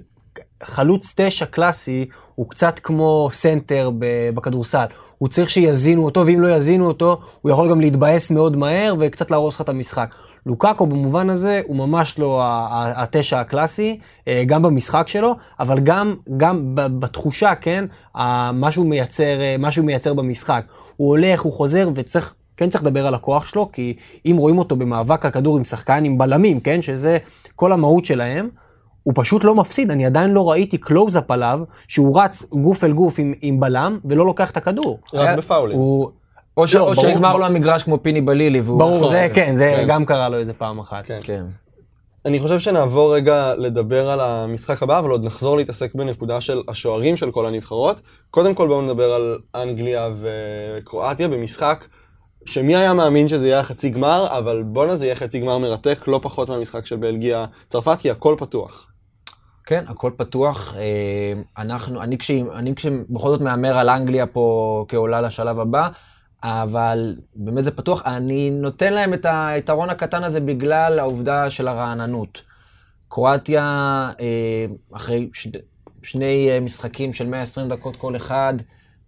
חלוץ 0.63 1.13
תשע 1.16 1.46
קלאסי 1.46 2.06
הוא 2.36 2.50
קצת 2.50 2.80
כמו 2.84 3.30
סנטר 3.34 3.92
בכדורסל. 4.34 4.86
הוא 5.18 5.30
צריך 5.30 5.50
שיזינו 5.50 6.06
אותו, 6.06 6.25
ואם 6.25 6.39
לא 6.39 6.48
יזינו 6.48 6.88
אותו, 6.88 7.20
הוא 7.42 7.51
יכול 7.51 7.70
גם 7.70 7.82
להתבאס 7.82 8.32
מאוד 8.32 8.58
מהר 8.58 8.96
וקצת 9.00 9.32
להרוס 9.32 9.56
לך 9.56 9.62
את 9.62 9.70
המשחק. 9.70 10.10
לוקאקו 10.46 10.88
במובן 10.88 11.30
הזה 11.30 11.62
הוא 11.68 11.75
ממש 11.75 12.20
לא 12.20 12.42
התשע 12.72 13.39
הקלאסי, 13.39 14.00
אה, 14.28 14.44
גם 14.48 14.62
במשחק 14.62 15.08
שלו, 15.08 15.36
אבל 15.60 15.80
גם, 15.80 16.16
גם 16.38 16.62
בתחושה, 16.74 17.56
כן, 17.56 17.86
מה 18.54 18.72
שהוא 18.72 18.86
מייצר, 18.86 19.39
אה, 19.42 19.56
מייצר 19.84 20.13
במשחק. 20.13 20.63
הוא 20.96 21.10
הולך, 21.10 21.42
הוא 21.42 21.54
חוזר, 21.54 21.89
וצריך, 21.96 22.34
כן 22.58 22.70
צריך 22.70 22.84
לדבר 22.84 23.08
על 23.08 23.13
הכוח 23.13 23.48
שלו, 23.48 23.72
כי 23.72 23.96
אם 24.25 24.36
רואים 24.39 24.58
אותו 24.58 24.75
במאבק 24.75 25.25
על 25.25 25.32
כדור 25.32 25.58
עם 25.58 25.63
שחקן 25.63 26.04
עם 26.06 26.18
בלמים, 26.18 26.60
כן, 26.60 26.82
שזה 26.82 27.18
כל 27.56 27.72
המהות 27.72 28.06
שלהם, 28.06 28.50
הוא 29.10 29.13
פשוט 29.18 29.44
לא 29.44 29.56
מפסיד, 29.56 29.92
אני 29.92 30.06
עדיין 30.06 30.32
לא 30.32 30.50
ראיתי 30.51 30.78
קלוז-אפ 30.78 31.32
עליו, 31.32 31.60
שהוא 31.88 32.22
רץ 32.22 32.46
גוף 32.51 32.84
אל 32.84 32.92
גוף 32.92 33.16
עם, 33.20 33.34
עם 33.42 33.60
בלם 33.60 34.00
ולא 34.06 34.25
לוקח 34.25 34.51
את 34.51 34.58
הכדור. 34.58 35.00
רק 35.13 35.28
היה- 35.28 35.38
בפאולים. 35.38 35.78
הוא... 35.78 36.10
או, 36.58 36.68
ש, 36.68 36.75
לא, 36.75 36.80
או 36.80 36.92
ברור, 36.94 37.01
שנגמר 37.01 37.28
ברור. 37.30 37.39
לו 37.39 37.46
המגרש 37.46 37.84
כמו 37.84 38.04
פיני 38.04 38.22
בלילי, 38.22 38.62
והוא... 38.62 38.80
ברור, 38.80 39.10
זה 39.10 39.28
כן, 39.34 39.56
זה 39.56 39.74
כן. 39.78 39.86
גם 39.88 40.06
קרה 40.06 40.30
לו 40.30 40.38
איזה 40.38 40.54
פעם 40.54 40.80
אחת. 40.80 41.06
כן. 41.06 41.18
כן. 41.24 41.44
אני 42.25 42.39
חושב 42.39 42.60
שנעבור 42.60 43.16
רגע 43.16 43.54
לדבר 43.58 44.10
על 44.10 44.20
המשחק 44.22 44.84
הבא, 44.84 45.00
אבל 45.00 45.10
עוד 45.12 45.24
נחזור 45.24 45.58
להתעסק 45.58 45.96
בנקודה 45.96 46.42
של 46.42 46.62
השוערים 46.68 47.18
של 47.18 47.32
כל 47.32 47.46
הנבחרות. 47.46 48.01
קודם 48.32 48.54
כל 48.54 48.68
בואו 48.68 48.82
נדבר 48.82 49.12
על 49.13 49.38
אנגליה 49.56 50.10
וקרואטיה 50.22 51.28
במשחק 51.28 51.86
שמי 52.46 52.75
היה 52.75 52.94
מאמין 52.94 53.28
שזה 53.28 53.48
יהיה 53.48 53.63
חצי 53.63 53.89
גמר, 53.89 54.28
אבל 54.38 54.63
בואנה 54.66 54.96
זה 54.96 55.06
יהיה 55.06 55.16
חצי 55.16 55.39
גמר 55.39 55.58
מרתק, 55.58 56.08
לא 56.08 56.20
פחות 56.24 56.50
מהמשחק 56.50 56.86
של 56.86 56.96
בלגיה 56.96 57.46
צרפת, 57.70 57.98
כי 58.00 58.12
הכל 58.12 58.36
פתוח. 58.38 58.86
כן, 59.70 59.84
הכל 59.88 60.12
פתוח. 60.16 60.74
אה, 60.78 61.42
אנחנו, 61.58 62.02
אני, 62.02 62.18
כש, 62.18 62.32
אני 62.32 62.76
כשבכל 62.76 63.30
זאת 63.30 63.42
מהמר 63.42 63.78
על 63.78 63.90
אנגליה 63.90 64.26
פה 64.26 64.86
כעולה 64.88 65.22
לשלב 65.22 65.60
הבא, 65.60 65.88
אבל 66.44 67.16
באמת 67.36 67.64
זה 67.64 67.72
פתוח. 67.72 68.02
אני 68.06 68.50
נותן 68.50 68.94
להם 68.94 69.14
את 69.14 69.26
היתרון 69.30 69.90
הקטן 69.90 70.24
הזה 70.24 70.40
בגלל 70.40 71.00
העובדה 71.00 71.50
של 71.50 71.68
הרעננות. 71.68 72.42
קרואטיה, 73.10 73.64
אה, 74.20 74.66
אחרי 74.94 75.30
ש... 75.34 75.48
שני 76.04 76.50
אה, 76.52 76.60
משחקים 76.60 77.14
של 77.14 77.28
120 77.28 77.70
דקות 77.70 77.96
כל 77.96 78.16
אחד, 78.16 78.54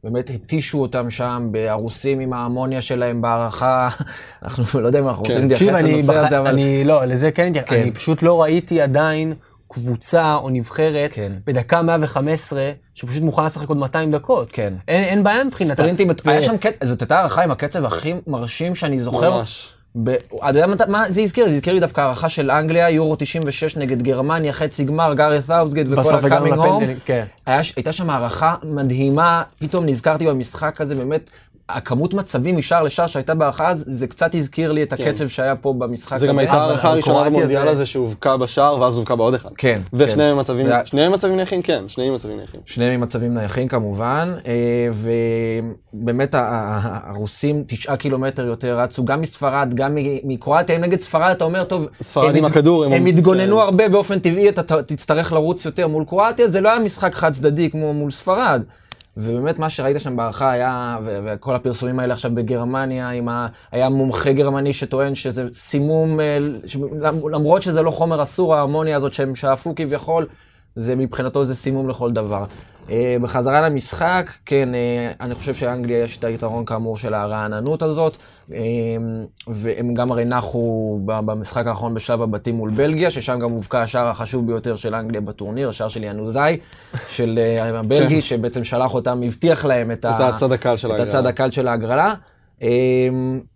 באמת 0.04 0.30
התישו 0.30 0.82
אותם 0.82 1.10
שם, 1.10 1.52
הרוסים 1.70 2.20
עם 2.20 2.34
האמוניה 2.34 2.82
שלהם 2.82 3.22
בהערכה. 3.22 3.90
אנחנו 4.44 4.82
לא 4.82 4.88
יודע 4.88 5.00
אם 5.00 5.08
אנחנו 5.08 5.24
כן. 5.24 5.32
רוצים 5.34 5.50
להתייחס 5.50 5.68
תקשיב, 5.68 5.86
אני, 5.86 5.94
לנושא. 5.94 6.18
הזה, 6.18 6.40
אבל... 6.40 6.48
אני, 6.48 6.84
לא, 6.84 7.06
לזה 7.06 7.32
כן, 7.32 7.52
כן. 7.54 7.62
כן, 7.66 7.82
אני 7.82 7.92
פשוט 7.92 8.24
לא 8.24 8.42
ראיתי 8.42 8.82
עדיין 8.82 9.34
קבוצה 9.72 10.36
או 10.36 10.50
נבחרת 10.50 11.12
כן. 11.14 11.32
בדקה 11.46 11.82
115, 11.82 12.72
שפשוט 12.96 13.24
מוכנה 13.24 13.46
לשחק 13.46 13.68
עוד 13.70 13.78
200 13.78 14.12
דקות. 14.12 14.50
כן. 14.54 14.74
אין, 14.88 15.04
אין 15.04 15.24
בעיה 15.24 15.44
מבחינתה. 15.44 15.74
ספרינטים, 15.74 16.08
ו- 16.26 16.30
היה 16.30 16.42
שם 16.42 16.58
קטע, 16.58 16.86
זאת 16.86 17.02
הייתה 17.02 17.18
הערכה 17.18 17.44
עם 17.44 17.52
הקצב 17.52 17.86
הכי 17.86 18.14
מרשים 18.28 18.76
שאני 18.76 19.00
זוכר. 19.00 19.38
ממש. 19.38 19.74
ב... 20.04 20.10
אתה 20.10 20.60
יודע 20.60 20.86
מה- 20.88 21.10
זה 21.12 21.22
הזכיר? 21.22 21.50
זה 21.50 21.56
הזכיר 21.56 21.74
לי 21.74 21.80
דווקא 21.80 22.02
הערכה 22.02 22.30
של 22.30 22.52
אנגליה, 22.52 22.90
יורו 22.90 23.16
96 23.16 23.78
נגד 23.78 24.02
גרמניה, 24.02 24.54
חצי 24.54 24.84
גמר, 24.84 25.14
גארת' 25.14 25.50
אאוטגייט 25.50 25.88
וכל 25.88 25.96
בסוף 25.96 26.14
הגענו 26.14 26.36
הקאמינג 26.36 26.58
הום. 26.58 26.76
לפנדלים, 26.78 26.98
כן. 27.06 27.26
היה, 27.46 27.62
הייתה 27.76 27.92
שם 27.92 28.10
הערכה 28.10 28.56
מדהימה, 28.64 29.44
פתאום 29.60 29.86
נזכרתי 29.86 30.26
במשחק 30.26 30.82
הזה, 30.82 30.96
באמת, 30.96 31.30
הכמות 31.74 32.14
מצבים 32.14 32.58
משער 32.58 32.84
לשער 32.84 33.08
שהייתה 33.08 33.34
בהערכה, 33.36 33.70
אז 33.70 33.84
זה 33.88 34.08
קצת 34.08 34.36
הזכיר 34.36 34.72
לי 34.72 34.84
את 34.84 34.94
כן. 34.94 35.04
הקצב 35.04 35.28
שהיה 35.28 35.56
פה 35.56 35.74
במשחק 35.78 36.14
הזה. 36.14 36.26
זה 36.26 36.28
גם 36.28 36.40
הייתה 36.40 36.54
הערכה 36.54 36.90
הראשונה 36.90 37.30
במונדיאל 37.30 37.64
זה- 37.66 37.70
הזה 37.72 37.86
שהובקע 37.86 38.38
בשער 38.38 38.80
ואז 38.82 38.96
הובקע 38.98 39.16
בעוד 39.16 39.34
אחד. 39.34 39.50
כן. 39.58 39.82
ושניהם 39.94 40.36
כן. 40.36 40.40
מצבים, 40.40 40.68
וה- 40.70 40.86
שניהם 40.86 41.12
מצבים 41.12 41.36
נייחים? 41.36 41.62
כן, 41.62 41.84
שניהם 41.88 42.14
מצבים 42.16 42.38
נייחים. 42.38 42.60
שניהם 42.66 43.02
מצבים 43.02 43.34
נייחים 43.34 43.68
כמובן, 43.68 44.34
אה, 44.48 44.52
ובאמת 45.94 46.36
הרוסים 46.38 47.64
תשעה 47.68 47.98
קילומטר 47.98 48.46
יותר 48.46 48.80
רצו, 48.80 49.06
גם 49.06 49.22
מספרד, 49.22 49.74
גם 49.76 49.98
מקרואטיה, 50.24 50.76
אם 50.76 50.82
נגד 50.82 51.00
ספרד 51.00 51.32
אתה 51.32 51.44
אומר, 51.44 51.64
טוב, 51.64 51.88
ספרד 52.02 52.30
הם 52.30 52.36
עם 52.36 52.46
הכדור, 52.46 52.84
הם- 52.86 52.92
הם 52.94 53.06
התגוננו 53.06 53.56
כן. 53.58 53.62
הרבה 53.64 53.90
באופן 53.90 54.20
טבעי, 54.20 54.50
אתה 54.50 54.84
תצטרך 54.84 55.34
לרוץ 55.34 55.66
יותר 55.66 55.88
מול 55.88 56.06
קרואטיה, 56.06 56.48
זה 56.48 56.62
לא 56.62 56.70
היה 56.70 56.80
משחק 56.80 57.16
חד 57.16 57.34
צדדי 57.34 57.70
כמו 57.70 57.94
מול 57.94 58.12
ספרד. 58.12 58.62
ובאמת 59.18 59.60
מה 59.60 59.70
שראית 59.70 60.00
שם 60.00 60.16
בהערכה 60.16 60.52
היה, 60.52 60.98
ו- 61.04 61.20
וכל 61.26 61.56
הפרסומים 61.56 62.00
האלה 62.00 62.14
עכשיו 62.14 62.32
בגרמניה, 62.34 63.10
עם 63.10 63.30
ה... 63.30 63.48
היה 63.72 63.90
מומחה 63.90 64.32
גרמני 64.34 64.74
שטוען 64.74 65.16
שזה 65.16 65.46
סימום, 65.54 66.20
אה, 66.20 66.38
ש- 66.66 66.76
למ- 67.02 67.30
למרות 67.30 67.62
שזה 67.62 67.82
לא 67.82 67.92
חומר 67.92 68.22
אסור, 68.22 68.56
ההרמוניה 68.56 68.96
הזאת 68.96 69.14
שהם 69.14 69.36
שאפו 69.36 69.74
כביכול, 69.76 70.28
זה 70.76 70.96
מבחינתו 70.96 71.46
זה 71.46 71.56
סימום 71.56 71.90
לכל 71.90 72.12
דבר. 72.12 72.46
אה, 72.90 73.16
בחזרה 73.22 73.62
למשחק, 73.62 74.32
כן, 74.46 74.76
אה, 74.76 75.12
אני 75.20 75.36
חושב 75.36 75.54
שאנגליה 75.54 76.04
יש 76.04 76.18
את 76.18 76.24
היתרון 76.24 76.66
כאמור 76.66 76.98
של 76.98 77.14
הרעננות 77.14 77.82
הזאת, 77.82 78.18
אה, 78.54 78.60
והם 79.48 79.94
גם 79.94 80.12
הרי 80.12 80.26
נחו 80.26 81.00
במשחק 81.06 81.68
האחרון 81.68 81.94
בשלב 81.94 82.22
הבתים 82.22 82.56
מול 82.56 82.70
בלגיה, 82.70 83.12
ששם 83.12 83.40
גם 83.40 83.52
הובקע 83.52 83.82
השער 83.82 84.08
החשוב 84.08 84.48
ביותר 84.48 84.76
של 84.76 84.96
אנגליה 84.96 85.22
בטורניר, 85.22 85.70
השער 85.70 85.88
של 85.88 86.04
ינוזאי, 86.04 86.58
של 87.10 87.40
אה, 87.42 87.70
הבלגי, 87.80 88.22
שבעצם 88.22 88.64
שלח 88.64 88.94
אותם, 88.94 89.22
הבטיח 89.26 89.66
להם 89.66 89.92
את. 89.92 90.06
את 90.06 90.20
הצד 90.20 90.52
הקל 90.52 90.78
של 90.78 90.92
את. 90.92 91.00
הצד 91.00 91.26
הקל 91.26 91.52
של 91.52 91.68
ההגרלה. 91.68 92.14
Um, 92.60 92.64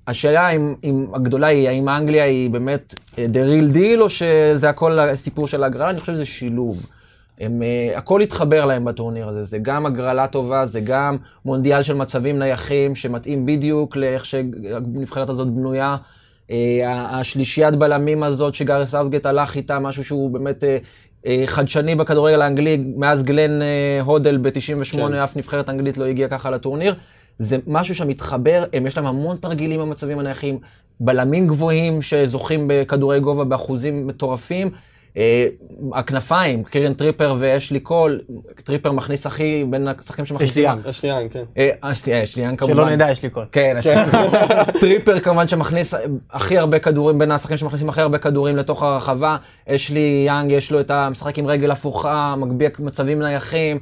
השאלה 0.08 0.50
אם, 0.50 0.76
אם 0.84 1.06
הגדולה 1.14 1.48
היא, 1.48 1.70
האם 1.70 1.90
אנגליה 1.90 2.24
היא 2.24 2.50
באמת 2.50 2.96
the 3.16 3.18
real 3.18 3.76
deal, 3.76 4.02
או 4.02 4.10
שזה 4.10 4.70
הכל 4.70 5.00
הסיפור 5.00 5.48
של 5.48 5.64
ההגרלה? 5.64 5.90
אני 5.90 6.00
חושב 6.00 6.14
שזה 6.14 6.26
שילוב. 6.26 6.86
הם, 7.40 7.62
uh, 7.62 7.98
הכל 7.98 8.22
התחבר 8.22 8.66
להם 8.66 8.86
בטורניר 8.86 9.28
הזה, 9.28 9.44
זה 9.44 9.58
גם 9.58 9.86
הגרלה 9.86 10.28
טובה, 10.28 10.66
זה 10.66 10.80
גם 10.80 11.18
מונדיאל 11.46 11.84
של 11.84 11.94
מצבים 11.94 12.40
נייחים, 12.40 12.96
שמתאים 12.96 13.46
בדיוק 13.46 13.96
לאיך 13.96 14.26
שהנבחרת 14.26 15.30
הזאת 15.30 15.48
בנויה. 15.48 15.96
Uh, 16.48 16.52
השלישיית 16.88 17.76
בלמים 17.76 18.24
הזאת 18.24 18.56
שגארס 18.56 18.96
אאוטגט 18.96 19.26
הלך 19.26 19.56
איתה, 19.56 19.80
משהו 19.80 20.04
שהוא 20.04 20.30
באמת 20.30 20.64
uh, 20.64 20.68
uh, 21.24 21.28
חדשני 21.46 21.96
בכדורגל 21.96 22.42
האנגלי, 22.42 22.84
מאז 22.98 23.24
גלן 23.24 23.62
uh, 23.62 23.64
הודל 24.04 24.38
ב-98, 24.38 24.92
כן. 24.92 25.14
אף 25.14 25.38
נבחרת 25.38 25.70
אנגלית 25.70 25.98
לא 25.98 26.06
הגיעה 26.06 26.30
ככה 26.30 26.50
לטורניר. 26.50 26.96
זה 27.38 27.58
משהו 27.68 27.96
שמתחבר, 27.96 28.64
הם, 28.74 28.88
יש 28.88 28.98
להם 28.98 29.06
המון 29.06 29.38
תרגילים 29.38 29.80
במצבים 29.80 30.20
הנייחים, 30.20 30.60
בלמים 31.00 31.48
גבוהים 31.48 32.02
שזוכים 32.02 32.66
בכדורי 32.68 33.20
גובה 33.20 33.44
באחוזים 33.44 34.08
מטורפים. 34.08 34.72
אה, 35.18 35.48
הכנפיים, 35.94 36.64
קירן 36.64 36.94
טריפייר 36.94 37.36
ואשלי 37.40 37.80
קול, 37.80 38.22
טריפייר 38.64 38.92
מכניס 38.92 39.26
הכי, 39.26 39.66
בין 39.70 39.88
השחקנים 39.88 40.26
שמכניסים... 40.26 40.64
יאנג. 40.64 40.88
השנייה, 40.88 41.18
כן. 41.32 41.44
אה, 41.58 41.70
אשלי 41.82 42.24
אשלי 42.24 42.44
יאנג 42.44 42.60
כמובן. 42.60 42.74
שלא 42.76 42.90
נדע, 42.90 43.12
אשלי 43.12 43.30
קול. 43.30 43.46
כן, 43.52 43.76
יש- 43.80 43.88
טריפייר 44.82 45.20
כמובן 45.20 45.48
שמכניס 45.48 45.94
הכי 46.32 46.58
הרבה 46.58 46.80
כדורים, 46.80 47.20
בין 47.20 47.32
השחקנים 47.32 47.58
שמכניסים 47.58 47.90
הכי 47.90 48.02
הרבה 48.02 48.18
כדורים 48.18 48.58
לתוך 48.58 48.84
הרחבה. 48.84 49.38
יש 49.68 49.90
לי 49.92 50.24
יאנג, 50.28 50.52
יש 50.52 50.72
לו 50.72 50.80
את 50.80 50.92
המשחק 50.92 51.38
עם 51.38 51.48
רגל 51.48 51.72
הפוכה, 51.72 52.36
מגביה 52.38 52.70
מצבים 52.80 53.22
נייחים. 53.22 53.80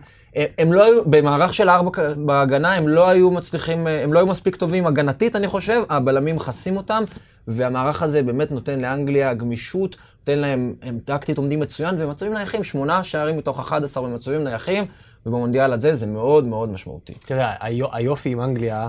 הם- 0.58 0.74
לא 0.74 0.86
היו, 0.86 1.06
במערך 1.06 1.54
של 1.54 1.70
ארבע 1.70 1.90
בהגנה, 2.18 2.74
הם 2.74 2.88
לא 2.88 3.10
היו 3.10 3.32
מצליחים, 3.32 3.88
הם 3.88 4.14
לא 4.14 4.20
היו 4.20 4.28
מספיק 4.28 4.56
טובים 4.56 4.88
הגנתית, 4.88 5.36
אני 5.36 5.48
חושב, 5.48 5.82
הבלמים 5.90 6.36
מכסים 6.36 6.78
אותם, 6.78 7.04
והמערך 7.48 8.04
הזה 8.04 8.22
באמת 8.24 8.52
נותן 8.52 8.80
לאנגליה 8.80 9.34
גמישות, 9.34 9.96
נותן 10.28 10.40
להם, 10.40 10.74
הם 10.82 11.00
טקטית 11.06 11.38
עומדים 11.38 11.60
מצוין, 11.60 11.96
ומצבים 12.00 12.34
נייחים, 12.34 12.64
שמונה 12.64 13.04
שערים 13.04 13.38
מתוך 13.38 13.60
11 13.60 14.04
במצבים 14.04 14.44
נייחים, 14.44 14.86
ובמונדיאל 15.26 15.74
הזה 15.74 15.96
זה 15.96 16.08
מאוד 16.08 16.48
מאוד 16.48 16.70
משמעותי. 16.70 17.14
תראה, 17.14 17.54
היו- 17.60 17.94
היופי 17.94 18.30
עם 18.30 18.42
אנגליה, 18.42 18.88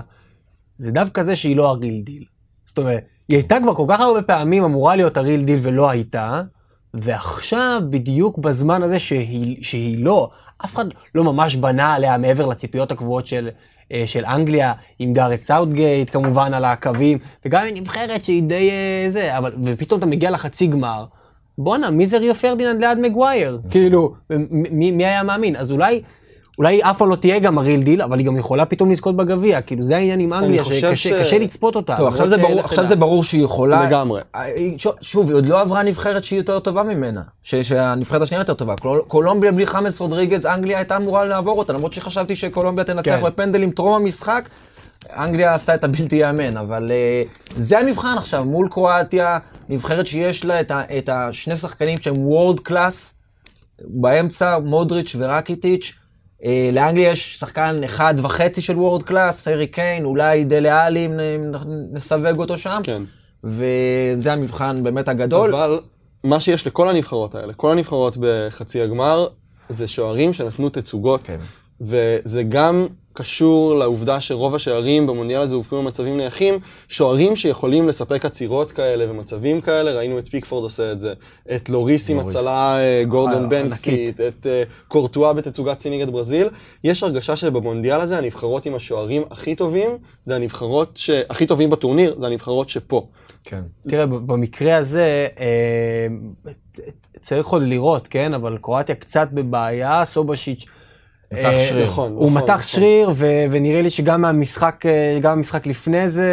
זה 0.77 0.91
דווקא 0.91 1.23
זה 1.23 1.35
שהיא 1.35 1.55
לא 1.55 1.69
ה 1.69 1.75
real 1.75 2.01
deal. 2.01 2.23
זאת 2.65 2.77
אומרת, 2.77 3.03
היא 3.27 3.37
הייתה 3.37 3.57
כבר 3.61 3.73
כל 3.73 3.85
כך 3.89 3.99
הרבה 3.99 4.21
פעמים 4.21 4.63
אמורה 4.63 4.95
להיות 4.95 5.17
ה 5.17 5.22
real 5.22 5.43
deal 5.43 5.59
ולא 5.61 5.89
הייתה, 5.89 6.41
ועכשיו, 6.93 7.81
בדיוק 7.89 8.37
בזמן 8.37 8.83
הזה 8.83 8.99
שהיא, 8.99 9.63
שהיא 9.63 10.05
לא, 10.05 10.29
אף 10.65 10.75
אחד 10.75 10.85
לא 11.15 11.23
ממש 11.23 11.55
בנה 11.55 11.93
עליה 11.93 12.17
מעבר 12.17 12.45
לציפיות 12.45 12.91
הקבועות 12.91 13.27
של, 13.27 13.49
אה, 13.91 14.03
של 14.05 14.25
אנגליה, 14.25 14.73
עם 14.99 15.13
גארת' 15.13 15.39
סאוטגייט 15.39 16.09
כמובן 16.09 16.53
על 16.53 16.65
הקווים, 16.65 17.17
וגם 17.45 17.65
עם 17.65 17.73
נבחרת 17.73 18.23
שהיא 18.23 18.43
די 18.43 18.69
אה, 18.69 19.05
זה, 19.09 19.37
אבל, 19.37 19.55
ופתאום 19.63 19.97
אתה 19.99 20.05
מגיע 20.05 20.31
לחצי 20.31 20.67
גמר, 20.67 21.05
בואנה, 21.57 21.89
מי 21.89 22.05
זה 22.07 22.17
ריו 22.17 22.35
פרדיננד 22.35 22.79
ליד 22.85 22.99
מגווייר? 22.99 23.59
כאילו, 23.69 24.13
מי, 24.51 24.91
מי 24.91 25.05
היה 25.05 25.23
מאמין? 25.23 25.55
אז 25.55 25.71
אולי... 25.71 26.01
אולי 26.57 26.81
אף 26.83 26.97
פעם 26.97 27.09
לא 27.09 27.15
תהיה 27.15 27.39
גם 27.39 27.57
ה 27.57 27.62
real 27.62 27.83
deal, 27.83 28.01
אבל 28.01 28.19
היא 28.19 28.25
גם 28.27 28.37
יכולה 28.37 28.65
פתאום 28.65 28.91
לזכות 28.91 29.15
בגביע. 29.15 29.61
כאילו, 29.61 29.83
זה 29.83 29.95
העניין 29.97 30.19
עם 30.19 30.33
אנגליה, 30.33 30.63
שקשה 30.95 31.37
לצפות 31.39 31.75
אותה. 31.75 31.97
טוב, 31.97 32.07
עכשיו 32.07 32.29
זה 32.87 32.95
ברור, 32.95 33.23
שהיא 33.23 33.43
יכולה... 33.43 33.87
לגמרי. 33.87 34.21
אה, 34.35 34.45
שוב- 35.01 35.27
היא 35.27 35.35
עוד 35.35 35.45
לא 35.45 35.61
עברה 35.61 35.83
נבחרת 35.83 36.23
שהיא 36.23 36.39
יותר 36.39 36.59
טובה 36.59 36.83
ממנה. 36.83 37.21
שהנבחרת 37.43 38.21
השנייה 38.21 38.41
יותר 38.41 38.53
טובה. 38.53 38.75
קול- 38.81 39.01
קולומביה 39.07 39.51
בלי 39.51 39.67
חאמס 39.67 40.01
רודריגז, 40.01 40.45
אנגליה 40.45 40.77
הייתה 40.77 40.97
אמורה 40.97 41.25
לעבור 41.25 41.59
אותה, 41.59 41.73
למרות 41.73 41.93
שחשבתי 41.93 42.35
שקולומביה 42.35 42.83
תנצח 42.83 43.15
כן. 43.19 43.23
בפנדלים 43.23 43.71
טרום 43.71 43.93
המשחק. 43.93 44.49
אנגליה 45.09 45.53
עשתה 45.53 45.75
את 45.75 45.83
הבלתי 45.83 46.15
ייאמן, 46.15 46.57
אבל 46.57 46.91
אה, 46.91 47.51
זה 47.57 47.79
המבחן 47.79 48.15
עכשיו, 48.17 48.45
מול 48.45 48.67
קרואטיה, 48.71 49.37
נבחרת 49.69 50.07
שיש 50.07 50.45
לה 50.45 50.61
את, 50.61 50.71
ה- 50.71 50.97
את 50.97 51.09
השני 51.09 51.55
שחקנים 51.55 51.97
שהם 52.01 52.17
world 52.17 52.59
class, 52.59 53.19
באמצע 53.81 54.59
מודריץ' 54.59 55.15
ורקיטיץ'. 55.19 55.93
Uh, 56.41 56.45
לאנגליה 56.73 57.09
יש 57.11 57.39
שחקן 57.39 57.81
אחד 57.85 58.13
וחצי 58.17 58.61
של 58.61 58.77
וורד 58.77 59.03
קלאס, 59.03 59.47
הארי 59.47 59.67
קיין, 59.67 60.05
אולי 60.05 60.43
דלה 60.43 60.85
עלי, 60.85 61.05
אם 61.05 61.19
נסווג 61.91 62.39
אותו 62.39 62.57
שם. 62.57 62.81
כן. 62.83 63.01
וזה 63.43 64.33
המבחן 64.33 64.83
באמת 64.83 65.07
הגדול. 65.07 65.55
אבל 65.55 65.79
מה 66.23 66.39
שיש 66.39 66.67
לכל 66.67 66.89
הנבחרות 66.89 67.35
האלה, 67.35 67.53
כל 67.53 67.71
הנבחרות 67.71 68.17
בחצי 68.19 68.81
הגמר, 68.81 69.27
זה 69.69 69.87
שוערים 69.87 70.33
שנתנו 70.33 70.69
תצוגות. 70.69 71.21
כן. 71.23 71.39
וזה 71.81 72.43
גם 72.43 72.87
קשור 73.15 73.75
לעובדה 73.75 74.21
שרוב 74.21 74.55
השוערים 74.55 75.07
במונדיאל 75.07 75.41
הזה 75.41 75.55
הופקו 75.55 75.77
במצבים 75.77 76.17
נייחים, 76.17 76.59
שוערים 76.87 77.35
שיכולים 77.35 77.87
לספק 77.87 78.25
עצירות 78.25 78.71
כאלה 78.71 79.11
ומצבים 79.11 79.61
כאלה, 79.61 79.91
ראינו 79.91 80.19
את 80.19 80.27
פיקפורד 80.27 80.63
עושה 80.63 80.91
את 80.91 80.99
זה, 80.99 81.13
את 81.55 81.69
לוריס 81.69 82.09
עם. 82.09 82.19
הצלה 82.19 82.77
אה, 82.77 83.03
גורדון 83.03 83.43
אה, 83.43 83.49
בנקסית, 83.49 84.21
את 84.21 84.47
אה, 84.47 84.63
קורטואה 84.87 85.33
בתצוגת 85.33 85.79
סין 85.79 85.93
נגד 85.93 86.09
ברזיל. 86.09 86.49
יש 86.83 87.03
הרגשה 87.03 87.35
שבמונדיאל 87.35 88.01
הזה 88.01 88.17
הנבחרות 88.17 88.65
עם 88.65 88.75
השוערים 88.75 89.23
הכי 89.31 89.55
טובים, 89.55 89.89
זה 90.25 90.35
הנבחרות 90.35 90.91
ש... 90.95 91.09
הכי 91.09 91.45
טובים 91.45 91.69
בטורניר, 91.69 92.15
זה 92.19 92.25
הנבחרות 92.25 92.69
שפה. 92.69 93.07
כן. 93.43 93.61
תראה, 93.89 94.05
במקרה 94.05 94.77
הזה, 94.77 95.27
צריך 97.21 97.47
עוד 97.47 97.61
לראות, 97.61 98.07
כן? 98.07 98.33
אבל 98.33 98.57
קרואטיה 98.61 98.95
קצת 98.95 99.27
בבעיה, 99.31 100.05
סובשיץ'. 100.05 100.65
מתח 101.39 101.45
אה, 101.45 101.59
שריר. 101.59 101.85
נכון, 101.85 102.11
הוא 102.11 102.31
נכון, 102.31 102.43
מתח 102.43 102.53
נכון. 102.53 102.63
שריר, 102.63 103.09
ו- 103.15 103.45
ונראה 103.51 103.81
לי 103.81 103.89
שגם 103.89 104.21
מהמשחק, 104.21 104.85
אה, 104.85 105.19
גם 105.21 105.31
המשחק 105.31 105.67
לפני 105.67 106.09
זה, 106.09 106.29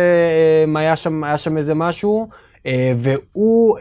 אה, 0.75 0.81
היה 0.81 0.97
שם, 0.97 1.25
היה 1.25 1.37
שם 1.37 1.57
איזה 1.57 1.75
משהו. 1.75 2.29
והוא 2.97 3.79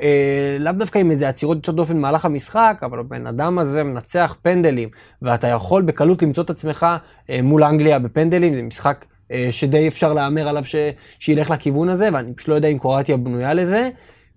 לאו 0.60 0.72
דווקא 0.72 1.00
עם 1.00 1.12
איזה 1.12 1.30
עצירות 1.30 1.58
יוצאות 1.58 1.75
דופן 1.75 1.94
במהלך 1.94 2.25
המשחק, 2.25 2.82
אבל 2.84 3.00
הבן 3.00 3.28
אדם 3.28 3.60
הזה 3.60 3.84
מנצח 3.84 4.36
פנדלים, 4.42 4.90
ואתה 5.22 5.48
יכול 5.48 5.82
בקלות 5.82 6.24
למצוא 6.24 6.44
את 6.44 6.50
עצמך 6.50 6.86
מול 7.44 7.63
אנגליה 7.63 8.00
בפנדלים, 8.00 8.56
זה 8.56 8.62
משחק 8.62 9.06
שדי 9.51 9.88
אפשר 9.88 10.13
להמר 10.13 10.48
עליו 10.48 10.63
ש... 10.66 10.75
שילך 11.20 11.50
לכיוון 11.50 11.90
הזה, 11.90 12.10
ואני 12.13 12.34
פשוט 12.34 12.48
לא 12.50 12.56
יודע 12.56 12.68
אם 12.68 12.78
קרואטיה 12.78 13.18
בנויה 13.18 13.54
לזה. 13.54 13.90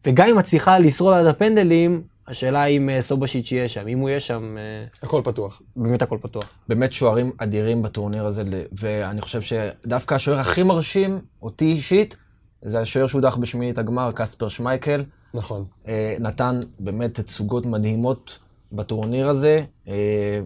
וגם 0.07 0.29
אם 0.29 0.37
מצליחה 0.37 0.79
לשרוד 0.79 1.15
עד 1.15 1.27
הפנדלים, 1.27 2.03
השאלה 2.29 2.65
אם 2.65 2.91
אה, 2.91 3.03
סובשיץ' 3.03 3.53
יהיה 3.53 3.69
שם. 3.69 3.89
אם 3.89 3.99
הוא 3.99 4.09
יהיה 4.09 4.21
שם, 4.21 4.57
אה, 4.59 4.87
הכל 5.03 5.21
פתוח. 5.25 5.63
באמת 5.77 6.03
הכל 6.03 6.19
פתוח. 6.21 6.45
באמת 6.69 6.93
שוערים 6.93 7.33
אדירים 7.39 7.83
בטורניר 7.83 8.27
הזה, 8.27 8.43
ואני 8.73 9.21
חושב 9.21 9.41
שדווקא 9.41 10.15
השוער 10.15 10.39
הכי 10.39 10.63
מרשים, 10.63 11.19
אותי 11.43 11.65
אישית, 11.65 12.17
זה 12.63 12.81
השוער 12.81 13.07
שהודח 13.07 13.37
בשמינית 13.37 13.79
הגמר, 13.79 14.13
קספר 14.15 14.49
שמייקל. 14.49 15.05
נכון. 15.35 15.65
אה, 15.89 16.17
נתן 16.21 16.61
באמת 16.79 17.15
תצוגות 17.21 17.67
מדהימות 17.67 18.39
בטורניר 18.73 19.29
הזה, 19.29 19.65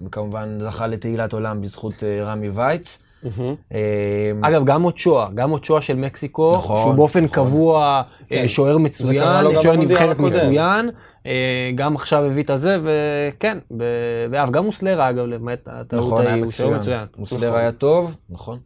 וכמובן 0.04 0.58
זכה 0.60 0.86
לתהילת 0.86 1.32
עולם 1.32 1.60
בזכות 1.60 2.02
רמי 2.04 2.48
וייץ. 2.48 3.02
אה, 3.74 3.80
אגב, 4.42 4.64
גם 4.64 4.84
אוצ'ואה, 4.84 5.28
גם 5.34 5.52
אוצ'ואה 5.52 5.82
של 5.82 5.96
מקסיקו, 5.96 6.52
נכון, 6.54 6.82
שהוא 6.82 6.94
באופן 6.94 7.24
נכון. 7.24 7.44
קבוע 7.44 7.84
אה, 7.86 8.02
כן. 8.28 8.48
שוער 8.48 8.78
מצוין, 8.78 9.44
שוער 9.62 9.76
נבחרת. 9.76 10.18
מצוין, 10.18 10.90
אה, 11.26 11.70
גם 11.74 11.96
עכשיו 11.96 12.24
הביא 12.24 12.42
את 12.42 12.50
הזה, 12.50 12.78
וכן, 12.84 13.58
ב- 13.76 13.84
ואף 14.30 14.50
גם 14.50 14.64
מוסלרה, 14.64 15.10
אגב, 15.10 15.24
למעט 15.24 15.60
הטעות 15.66 16.06
נכון, 16.12 16.26
ההיא, 16.26 16.44
הוא 16.44 16.50
שוער 16.50 16.68
מצוין. 16.68 16.80
מצוין. 16.80 17.06
מוסלר 17.18 17.48
נכון. 17.48 17.60
היה 17.60 17.72
טוב, 17.72 18.16
נכון. 18.30 18.58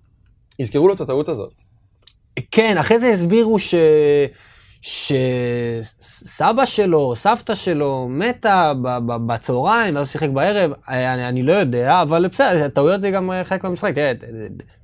יזכרו 0.58 0.88
לו 0.88 0.94
את 0.94 1.00
הטעות 1.00 1.28
הזאת. 1.28 1.52
כן, 2.50 2.76
אחרי 2.78 2.98
זה 2.98 3.08
הסבירו 3.08 3.58
ש... 3.58 3.74
שסבא 4.82 6.64
שלו, 6.64 7.16
סבתא 7.16 7.54
שלו, 7.54 8.08
מתה 8.10 8.72
בצהריים, 9.26 9.96
ואז 9.96 10.10
שיחק 10.10 10.28
בערב, 10.28 10.72
אני, 10.88 11.28
אני 11.28 11.42
לא 11.42 11.52
יודע, 11.52 12.02
אבל 12.02 12.28
בסדר, 12.28 12.68
טעויות 12.68 13.02
זה 13.02 13.10
גם 13.10 13.30
אה, 13.30 13.44
חלק 13.44 13.64
מהמשחק. 13.64 13.94
תראה, 13.94 14.12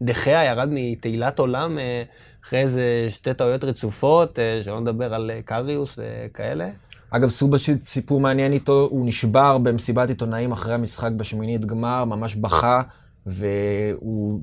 דחיה 0.02 0.45
ירד 0.45 0.69
מתהילת 0.71 1.38
עולם 1.38 1.78
אה, 1.78 2.02
אחרי 2.45 2.61
איזה 2.61 3.07
שתי 3.11 3.35
טעויות 3.35 3.64
רצופות, 3.64 4.38
אה, 4.38 4.61
שלא 4.64 4.81
נדבר 4.81 5.14
על 5.14 5.31
קריוס 5.45 5.99
וכאלה. 5.99 6.69
אגב, 7.11 7.28
סובשיט, 7.28 7.83
סיפור 7.83 8.21
מעניין 8.21 8.52
איתו, 8.52 8.88
הוא 8.90 9.07
נשבר 9.07 9.59
במסיבת 9.59 10.09
עיתונאים 10.09 10.52
אחרי 10.52 10.75
המשחק 10.75 11.11
בשמינית 11.17 11.64
גמר, 11.64 12.05
ממש 12.05 12.35
בכה, 12.35 12.83
והוא 13.28 14.40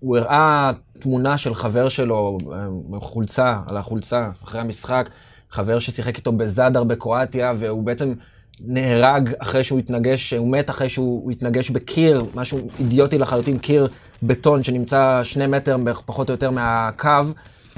הוא, 0.00 0.16
הראה 0.16 0.70
תמונה 1.00 1.38
של 1.38 1.54
חבר 1.54 1.88
שלו, 1.88 2.38
אה, 2.52 3.00
חולצה, 3.00 3.58
על 3.66 3.76
החולצה, 3.76 4.30
אחרי 4.44 4.60
המשחק, 4.60 5.08
חבר 5.50 5.78
ששיחק 5.78 6.16
איתו 6.16 6.32
בזאדר 6.32 6.84
בקרואטיה, 6.84 7.52
והוא 7.56 7.82
בעצם 7.82 8.14
נהרג 8.60 9.32
אחרי 9.38 9.64
שהוא 9.64 9.78
התנגש, 9.78 10.32
הוא 10.32 10.52
מת 10.52 10.70
אחרי 10.70 10.88
שהוא 10.88 11.30
התנגש 11.30 11.70
בקיר, 11.70 12.20
משהו 12.34 12.68
אידיוטי 12.78 13.18
לחלוטין, 13.18 13.58
קיר 13.58 13.88
בטון 14.22 14.62
שנמצא 14.62 15.20
שני 15.22 15.46
מטר 15.46 15.76
פחות 16.06 16.28
או 16.28 16.34
יותר 16.34 16.50
מהקו. 16.50 17.08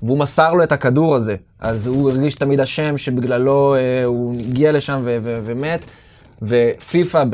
והוא 0.02 0.18
מסר 0.18 0.50
לו 0.50 0.62
את 0.62 0.72
הכדור 0.72 1.16
הזה, 1.16 1.36
אז 1.58 1.86
הוא 1.86 2.10
הרגיש 2.10 2.34
תמיד 2.34 2.60
אשם 2.60 2.96
שבגללו 2.96 3.74
אה, 3.74 4.04
הוא 4.04 4.34
הגיע 4.40 4.72
לשם 4.72 5.02
ומת. 5.22 5.86
ופיפ"א 6.42 7.24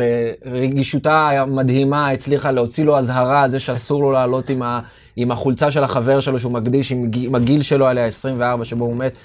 ברגישותה 0.44 1.28
המדהימה 1.28 2.10
הצליחה 2.10 2.50
להוציא 2.50 2.84
לו 2.84 2.98
אזהרה 2.98 3.42
על 3.42 3.48
זה 3.50 3.60
שאסור 3.60 4.02
לו 4.02 4.12
לעלות 4.12 4.50
עם, 4.50 4.62
ה- 4.62 4.80
עם 5.16 5.30
החולצה 5.30 5.70
של 5.70 5.84
החבר 5.84 6.20
שלו 6.20 6.38
שהוא 6.38 6.52
מקדיש 6.52 6.92
עם, 6.92 7.34
הגיל 7.34 7.62
שלו 7.62 7.86
עליה 7.86 8.06
24 8.06 8.64
שבו 8.64 8.84
הוא 8.84 8.96
מת. 8.96 9.16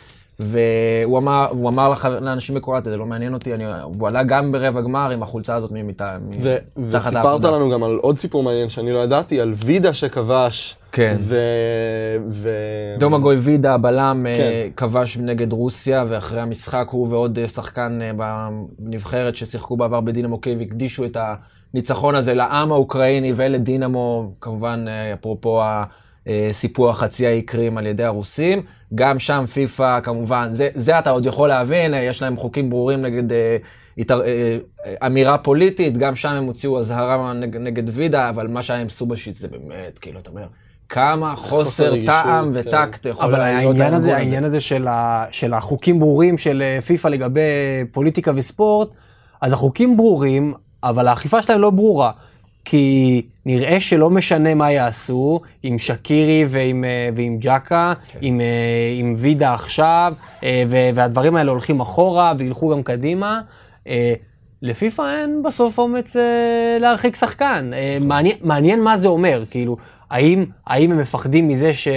והוא 0.41 1.17
אמר, 1.17 1.47
הוא 1.49 1.69
אמר 1.69 1.89
לח- 1.89 2.05
לאנשים 2.05 2.55
בקרואטיה, 2.55 2.91
זה 2.91 2.97
לא 2.97 3.05
מעניין 3.05 3.33
אותי, 3.33 3.53
אני, 3.53 3.63
הוא 3.83 4.07
עלה 4.07 4.23
גם 4.23 4.51
ברבע 4.51 4.81
גמר 4.81 5.09
עם 5.11 5.23
החולצה 5.23 5.55
הזאת 5.55 5.71
ממיטה, 5.71 6.17
ו- 6.41 6.57
מתחת 6.77 7.11
וסיפרת. 7.13 7.43
לנו... 7.43 7.69
גם 7.71 7.83
על 7.83 7.97
עוד 8.01 8.19
סיפור 8.19 8.43
מעניין 8.43 8.69
שאני 8.69 8.91
לא 8.91 8.99
ידעתי, 8.99 9.41
על 9.41 9.53
וידה 9.65 9.93
שכבש. 9.93 10.75
כן. 10.91 11.17
ו... 11.19 11.35
ו... 12.29 12.49
דומגוי 12.99 13.35
וידה, 13.35 13.73
הבלם, 13.73 14.23
כן. 14.35 14.41
אה, 14.41 14.67
כבש 14.77 15.17
נגד 15.17 15.53
רוסיה, 15.53 16.05
ואחרי 16.07 16.41
המשחק 16.41 16.87
הוא 16.91 17.07
ועוד 17.09 17.39
אה, 17.39 17.47
שחקן 17.47 17.99
אה, 18.01 18.11
בנבחרת 18.79 19.35
ששיחקו 19.35 19.77
בעבר 19.77 20.01
בדינמו 20.01 20.41
קייב 20.41 20.61
הקדישו 20.61 21.05
את 21.05 21.17
הניצחון 21.73 22.15
הזה 22.15 22.33
לעם 22.33 22.71
האוקראיני 22.71 23.33
ולדינמו, 23.35 24.31
כמובן, 24.41 24.85
אפרופו 25.13 25.61
הסיפוח 26.27 26.99
חצי 26.99 27.27
האי 27.27 27.41
קרים 27.41 27.77
על 27.77 27.85
ידי 27.85 28.03
הרוסים. 28.03 28.61
גם 28.95 29.19
שם 29.19 29.45
פיפ"א, 29.53 29.99
כמובן, 30.03 30.47
זה, 30.51 30.69
זה 30.75 30.99
אתה 30.99 31.09
עוד 31.09 31.25
יכול 31.25 31.49
להבין, 31.49 31.93
אה, 31.93 31.99
יש 31.99 32.21
להם 32.21 32.37
חוקים 32.37 32.69
ברורים 32.69 33.01
נגד 33.01 33.31
אה, 33.31 33.57
התער- 33.97 34.21
אה, 34.21 34.57
אה, 34.85 35.07
אמירה 35.07 35.37
פוליטית, 35.37 35.97
גם 35.97 36.15
שם 36.15 36.29
הם 36.29 36.43
הוציאו 36.43 36.79
אזהרה 36.79 37.33
נגד, 37.33 37.59
נגד 37.59 37.83
וידה, 37.91 38.29
אבל 38.29 38.47
מה 38.47 38.61
שהיה 38.61 38.81
עם 38.81 38.89
סובשיץ 38.89 39.39
זה 39.39 39.47
באמת, 39.47 39.99
כאילו, 39.99 40.19
אתה 40.19 40.29
אומר, 40.29 40.45
כמה 40.89 41.35
חוסר 41.35 41.91
רגישות, 41.91 42.05
טעם 42.05 42.53
כן. 42.53 42.59
וטקט 42.59 43.05
יכול 43.05 43.25
אבל 43.25 43.41
העניין 43.41 43.93
הזה, 43.93 44.17
העניין 44.17 44.43
הזה 44.43 44.59
של, 44.59 44.87
ה, 44.87 45.25
של 45.31 45.53
החוקים 45.53 45.99
ברורים 45.99 46.37
של 46.37 46.61
אה, 46.61 46.81
פיפ"א 46.81 47.07
לגבי 47.09 47.41
פוליטיקה 47.91 48.31
וספורט, 48.35 48.89
אז 49.41 49.53
החוקים 49.53 49.97
ברורים, 49.97 50.53
אבל 50.83 51.07
האכיפה 51.07 51.41
שלהם 51.41 51.61
לא 51.61 51.69
ברורה. 51.69 52.11
כי 52.65 53.21
נראה 53.45 53.79
שלא 53.79 54.09
משנה 54.09 54.55
מה 54.55 54.71
יעשו 54.71 55.41
עם 55.63 55.79
שקירי 55.79 56.45
ועם, 56.49 56.83
אה, 56.83 57.09
ועם 57.15 57.37
ג'קה, 57.39 57.93
כן. 58.07 58.19
עם, 58.21 58.41
אה, 58.41 58.45
עם 58.99 59.13
וידה 59.17 59.53
עכשיו, 59.53 60.13
אה, 60.43 60.63
והדברים 60.69 61.35
האלה 61.35 61.51
הולכים 61.51 61.79
אחורה 61.79 62.33
וילכו 62.37 62.69
גם 62.69 62.83
קדימה. 62.83 63.41
לפיפ"א 64.61 65.01
אין 65.21 65.43
בסוף 65.43 65.79
אומץ 65.79 66.15
להרחיק 66.79 67.15
שחקן. 67.15 67.71
אה, 67.73 67.97
מעניין, 68.01 68.35
מעניין 68.41 68.83
מה 68.83 68.97
זה 68.97 69.07
אומר, 69.07 69.43
כאילו, 69.49 69.77
האם, 70.09 70.45
האם 70.67 70.91
הם 70.91 70.97
מפחדים 70.97 71.47
מזה 71.47 71.73
ש... 71.73 71.87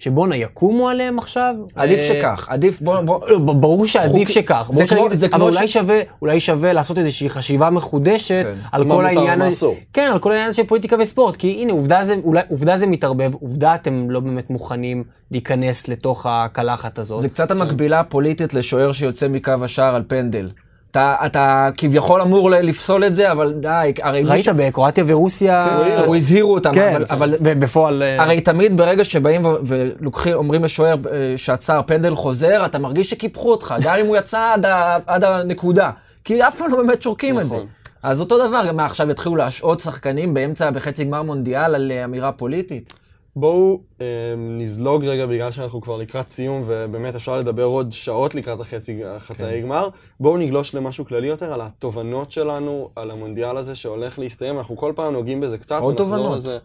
שבואנה 0.00 0.36
יקומו 0.36 0.88
עליהם 0.88 1.18
עכשיו? 1.18 1.54
עדיף 1.74 2.00
אה, 2.00 2.04
שכך, 2.06 2.46
עדיף, 2.48 2.80
בוא, 2.80 3.00
בוא, 3.00 3.28
לא, 3.28 3.38
ברור 3.38 3.86
שעדיף 3.86 4.12
חוקי- 4.28 4.32
שכך, 4.32 4.68
זה 4.72 4.86
כמו- 4.86 5.08
זה 5.12 5.26
אבל 5.26 5.34
כמו 5.36 5.48
אולי 5.48 5.68
ש- 5.68 5.72
שווה, 5.72 6.00
אולי 6.22 6.40
שווה 6.40 6.72
לעשות 6.72 6.98
איזושהי 6.98 7.30
חשיבה 7.30 7.70
מחודשת 7.70 8.46
כן. 8.56 8.62
על 8.72 8.84
כל 8.90 9.06
העניין 9.06 9.42
הזה. 9.42 9.66
כן, 9.92 10.08
על 10.12 10.18
כל 10.18 10.30
העניין 10.30 10.48
הזה 10.48 10.56
של 10.56 10.66
פוליטיקה 10.66 10.96
וספורט, 11.00 11.36
כי 11.36 11.50
הנה 11.62 11.72
עובדה 11.72 12.04
זה, 12.04 12.14
אולי, 12.24 12.40
עובדה 12.48 12.76
זה 12.76 12.86
מתערבב, 12.86 13.32
עובדה 13.34 13.74
אתם 13.74 14.10
לא 14.10 14.20
באמת 14.20 14.50
מוכנים 14.50 15.04
להיכנס 15.30 15.88
לתוך 15.88 16.26
הקלחת 16.28 16.98
הזאת. 16.98 17.20
זה 17.20 17.28
קצת 17.28 17.50
המקבילה 17.50 18.00
הפוליטית 18.00 18.54
לשוער 18.54 18.92
שיוצא 18.92 19.28
מקו 19.28 19.52
השער 19.64 19.94
על 19.94 20.02
פנדל. 20.08 20.50
אתה, 20.90 21.16
אתה 21.26 21.68
כביכול 21.76 22.20
אמור 22.22 22.50
לפסול 22.50 23.04
את 23.04 23.14
זה, 23.14 23.32
אבל 23.32 23.52
די, 23.52 23.92
הרי 24.02 24.22
ראית 24.22 24.44
ש- 24.44 24.48
בקרואטיה 24.48 25.04
ורוסיה, 25.06 25.78
כן, 25.84 26.02
הוא 26.06 26.16
הזהירו 26.16 26.54
אותם, 26.54 26.72
כן, 26.74 26.94
אבל, 26.94 27.04
אבל 27.10 27.34
ובפועל, 27.40 28.02
אה, 28.02 28.22
הרי 28.22 28.40
תמיד 28.40 28.76
ברגע 28.76 29.04
שבאים 29.04 29.44
ו- 29.44 29.54
ולוקחים, 29.66 30.34
אומרים 30.34 30.64
לשוער 30.64 30.94
אה, 31.12 31.34
שעצר 31.36 31.80
פנדל 31.86 32.14
חוזר, 32.14 32.62
אתה 32.64 32.78
מרגיש 32.78 33.10
שקיפחו 33.10 33.50
אותך, 33.50 33.74
גם 33.82 33.94
אם 34.00 34.06
הוא 34.06 34.16
יצא 34.16 34.52
עד, 34.54 34.64
ה- 34.66 34.98
עד 35.06 35.24
הנקודה. 35.24 35.90
כי 36.24 36.42
אף 36.48 36.56
פעם 36.58 36.70
לא 36.70 36.76
באמת 36.76 37.02
שורקים 37.02 37.40
את 37.40 37.50
זה. 37.50 37.56
נכון. 37.56 37.66
אז 38.02 38.20
אותו 38.20 38.48
דבר, 38.48 38.72
מה 38.72 38.84
עכשיו 38.86 39.10
יתחילו 39.10 39.36
להשעות 39.36 39.80
שחקנים 39.80 40.34
באמצע, 40.34 40.70
בחצי 40.70 41.04
גמר 41.04 41.22
מונדיאל 41.22 41.74
על 41.74 41.92
אה, 41.94 42.04
אמירה 42.04 42.32
פוליטית? 42.32 42.94
בואו 43.36 43.80
אה, 44.00 44.06
נזלוג 44.36 45.04
רגע 45.04 45.26
בגלל 45.26 45.52
שאנחנו 45.52 45.80
כבר 45.80 45.96
לקראת 45.96 46.28
סיום 46.28 46.62
ובאמת 46.66 47.14
אפשר 47.14 47.36
לדבר 47.36 47.64
עוד 47.64 47.92
שעות 47.92 48.34
לקראת 48.34 48.60
החצי, 48.60 49.04
החצאי 49.04 49.60
כן. 49.60 49.62
גמר. 49.62 49.88
בואו 50.20 50.36
נגלוש 50.36 50.74
למשהו 50.74 51.04
כללי 51.04 51.26
יותר 51.26 51.52
על 51.52 51.60
התובנות 51.60 52.32
שלנו 52.32 52.90
על 52.96 53.10
המונדיאל 53.10 53.56
הזה 53.56 53.74
שהולך 53.74 54.18
להסתיים. 54.18 54.58
אנחנו 54.58 54.76
כל 54.76 54.92
פעם 54.96 55.12
נוגעים 55.12 55.40
בזה 55.40 55.58
קצת. 55.58 55.80
עוד 55.80 55.96
תובנות. 55.96 56.36
לזה. 56.36 56.58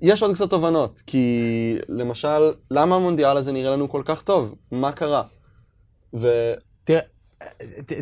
יש 0.00 0.22
עוד 0.22 0.34
קצת 0.34 0.50
תובנות, 0.50 1.02
כי 1.06 1.76
למשל, 1.88 2.52
למה 2.70 2.96
המונדיאל 2.96 3.36
הזה 3.36 3.52
נראה 3.52 3.70
לנו 3.70 3.88
כל 3.88 4.02
כך 4.04 4.22
טוב? 4.22 4.54
מה 4.70 4.92
קרה? 4.92 5.22
ו... 6.14 6.52
תראה, 6.84 7.00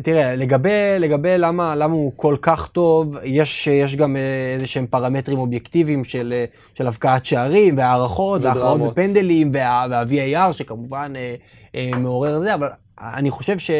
תראה, 0.03 0.35
לגבי, 0.35 0.99
לגבי 0.99 1.37
למה, 1.37 1.75
למה 1.75 1.93
הוא 1.93 2.11
כל 2.15 2.35
כך 2.41 2.67
טוב, 2.67 3.15
יש, 3.23 3.67
יש 3.67 3.95
גם 3.95 4.15
אה, 4.15 4.53
איזה 4.53 4.67
שהם 4.67 4.87
פרמטרים 4.87 5.39
אובייקטיביים 5.39 6.03
של, 6.03 6.33
אה, 6.33 6.45
של 6.73 6.87
הבקעת 6.87 7.25
שערים 7.25 7.77
והערכות, 7.77 8.41
והכרעות. 8.41 8.81
בפנדלים, 8.81 9.51
וה, 9.53 9.85
וה-VAR 9.89 10.53
שכמובן 10.53 11.13
אה, 11.15 11.35
אה, 11.75 11.97
מעורר 11.97 12.39
זה, 12.39 12.53
אבל 12.53 12.67
אני 12.99 13.31
חושב 13.31 13.59
ש, 13.59 13.71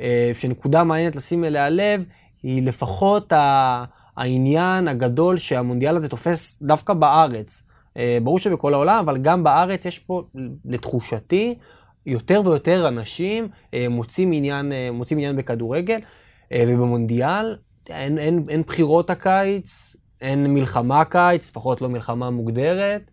אה, 0.00 0.32
שנקודה 0.38 0.84
מעניינת 0.84 1.16
לשים 1.16 1.44
אליה 1.44 1.68
לב, 1.68 2.04
היא 2.42 2.62
לפחות 2.62 3.32
ה, 3.32 3.84
העניין 4.16 4.88
הגדול 4.88 5.38
שהמונדיאל 5.38 5.96
הזה 5.96 6.08
תופס 6.08 6.58
דווקא 6.62 6.94
בארץ. 6.94 7.62
אה, 7.96 8.18
ברור 8.22 8.38
שבכל 8.38 8.74
העולם, 8.74 8.98
אבל 8.98 9.18
גם 9.18 9.44
בארץ 9.44 9.86
יש 9.86 9.98
פה, 9.98 10.22
לתחושתי, 10.64 11.54
יותר 12.06 12.42
ויותר 12.44 12.88
אנשים 12.88 13.48
אה, 13.74 13.86
מוצאים 13.90 14.32
עניין, 14.32 14.72
אה, 14.72 14.88
מוצאים 14.92 15.18
עניין 15.18 15.36
בכדורגל, 15.36 15.98
אה, 16.52 16.64
ובמונדיאל 16.68 17.56
אין, 17.90 18.18
אין, 18.18 18.44
אין 18.48 18.62
בחירות 18.62 19.10
הקיץ, 19.10 19.96
אין 20.20 20.54
מלחמה 20.54 21.04
קיץ, 21.04 21.50
לפחות 21.50 21.80
לא 21.80 21.88
מלחמה 21.88 22.30
מוגדרת. 22.30 23.10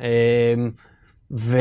אה, 0.00 0.54
ו, 1.30 1.58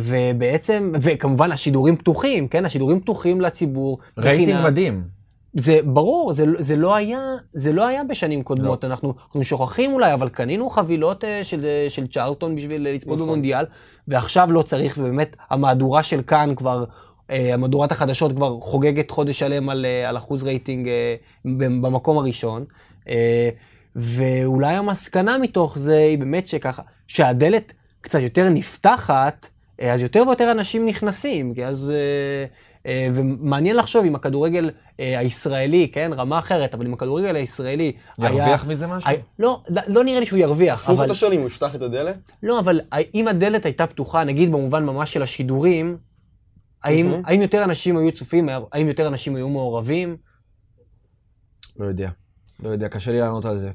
ובעצם, 0.00 0.92
וכמובן 1.02 1.52
השידורים 1.52 1.96
פתוחים, 1.96 2.48
כן? 2.48 2.64
השידורים 2.64 3.00
פתוחים 3.00 3.40
לציבור. 3.40 3.98
רייטינג 4.18 4.48
בחינם. 4.48 4.64
מדהים. 4.64 5.19
זה 5.54 5.78
ברור, 5.84 6.32
זה, 6.32 6.44
זה, 6.58 6.76
לא 6.76 6.94
היה, 6.94 7.20
זה 7.52 7.72
לא 7.72 7.86
היה 7.86 8.04
בשנים 8.04 8.42
קודמות, 8.42 8.84
לא. 8.84 8.88
אנחנו, 8.88 9.14
אנחנו 9.26 9.44
שוכחים 9.44 9.92
אולי, 9.92 10.14
אבל 10.14 10.28
קנינו 10.28 10.70
חבילות 10.70 11.24
אה, 11.24 11.26
של, 11.42 11.60
אה, 11.60 11.90
של 11.90 12.06
צ'ארלטון 12.06 12.56
בשביל 12.56 12.88
לצפות 12.88 13.14
נכון. 13.14 13.28
במונדיאל, 13.28 13.64
ועכשיו 14.08 14.52
לא 14.52 14.62
צריך, 14.62 14.96
ובאמת 14.98 15.36
המהדורה 15.50 16.02
של 16.02 16.22
כאן 16.22 16.54
כבר, 16.56 16.84
אה, 16.84 17.32
המהדורת 17.52 17.92
החדשות 17.92 18.32
כבר 18.32 18.60
חוגגת 18.60 19.10
חודש 19.10 19.38
שלם 19.38 19.68
על, 19.68 19.86
אה, 20.04 20.08
על 20.08 20.16
אחוז 20.16 20.42
רייטינג 20.42 20.86
אה, 20.86 21.48
במקום 21.82 22.18
הראשון. 22.18 22.64
Uh, 23.04 23.10
ואולי 23.96 24.74
המסקנה 24.74 25.38
מתוך 25.38 25.78
זה 25.78 25.98
היא 25.98 26.18
באמת 26.18 26.48
שככה, 26.48 26.82
שהדלת 27.06 27.72
קצת 28.00 28.20
יותר 28.20 28.48
נפתחת, 28.48 29.46
uh, 29.46 29.84
אז 29.84 30.02
יותר 30.02 30.22
ויותר 30.26 30.50
אנשים 30.50 30.86
נכנסים, 30.86 31.54
כי 31.54 31.64
אז... 31.64 31.92
Uh, 31.92 32.69
ומעניין 32.88 33.76
לחשוב 33.76 34.04
אם 34.04 34.14
הכדורגל 34.14 34.70
אה, 35.00 35.18
הישראלי, 35.18 35.88
כן, 35.92 36.10
רמה 36.16 36.38
אחרת, 36.38 36.74
אבל 36.74 36.86
אם 36.86 36.92
הכדורגל 36.92 37.36
הישראלי 37.36 37.92
היה... 38.18 38.30
ירוויח 38.30 38.66
מזה 38.66 38.86
משהו? 38.86 39.10
לא, 39.38 39.62
לא 39.86 40.04
נראה 40.04 40.20
לי 40.20 40.26
שהוא 40.26 40.38
ירוויח, 40.38 40.90
אבל... 40.90 41.04
אתה 41.04 41.14
שואל 41.14 41.32
אם 41.32 41.40
הוא 41.40 41.48
יפתח 41.48 41.74
את 41.74 41.82
הדלת? 41.82 42.32
לא, 42.42 42.58
אבל 42.58 42.80
אם 43.14 43.28
הדלת 43.28 43.64
הייתה 43.64 43.86
פתוחה, 43.86 44.24
נגיד 44.24 44.52
במובן 44.52 44.84
ממש 44.84 45.12
של 45.12 45.22
השידורים, 45.22 45.96
האם, 46.84 47.22
האם 47.24 47.42
יותר 47.42 47.64
אנשים 47.64 47.96
היו 47.96 48.12
צופים, 48.12 48.48
האם 48.72 48.88
יותר 48.88 49.08
אנשים 49.08 49.36
היו 49.36 49.48
מעורבים? 49.48 50.16
לא 51.78 51.86
יודע. 51.86 52.10
לא 52.62 52.68
יודע, 52.68 52.88
קשה 52.88 53.12
לי 53.12 53.20
לענות 53.20 53.44
על 53.44 53.58
זה. 53.58 53.70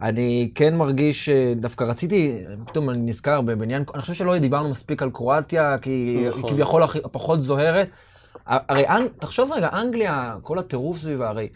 אני 0.00 0.52
כן 0.54 0.76
מרגיש, 0.76 1.28
דווקא 1.56 1.84
רציתי, 1.84 2.38
פתאום 2.66 2.90
אני 2.90 2.98
נזכר 2.98 3.40
בעניין, 3.40 3.84
אני 3.94 4.02
חושב 4.02 4.14
שלא 4.14 4.38
דיברנו 4.38 4.68
מספיק 4.68 5.02
על 5.02 5.10
קרואטיה, 5.10 5.78
כי 5.78 5.90
היא 5.90 6.28
נכון. 6.28 6.50
כביכול 6.50 6.82
פחות 7.12 7.42
זוהרת. 7.42 7.90
הרי 8.46 8.84
תחשוב 9.18 9.52
רגע, 9.52 9.68
אנגליה, 9.72 10.36
כל 10.42 10.58
הטירוף 10.58 10.98
סביבה, 10.98 11.28
הרי 11.28 11.48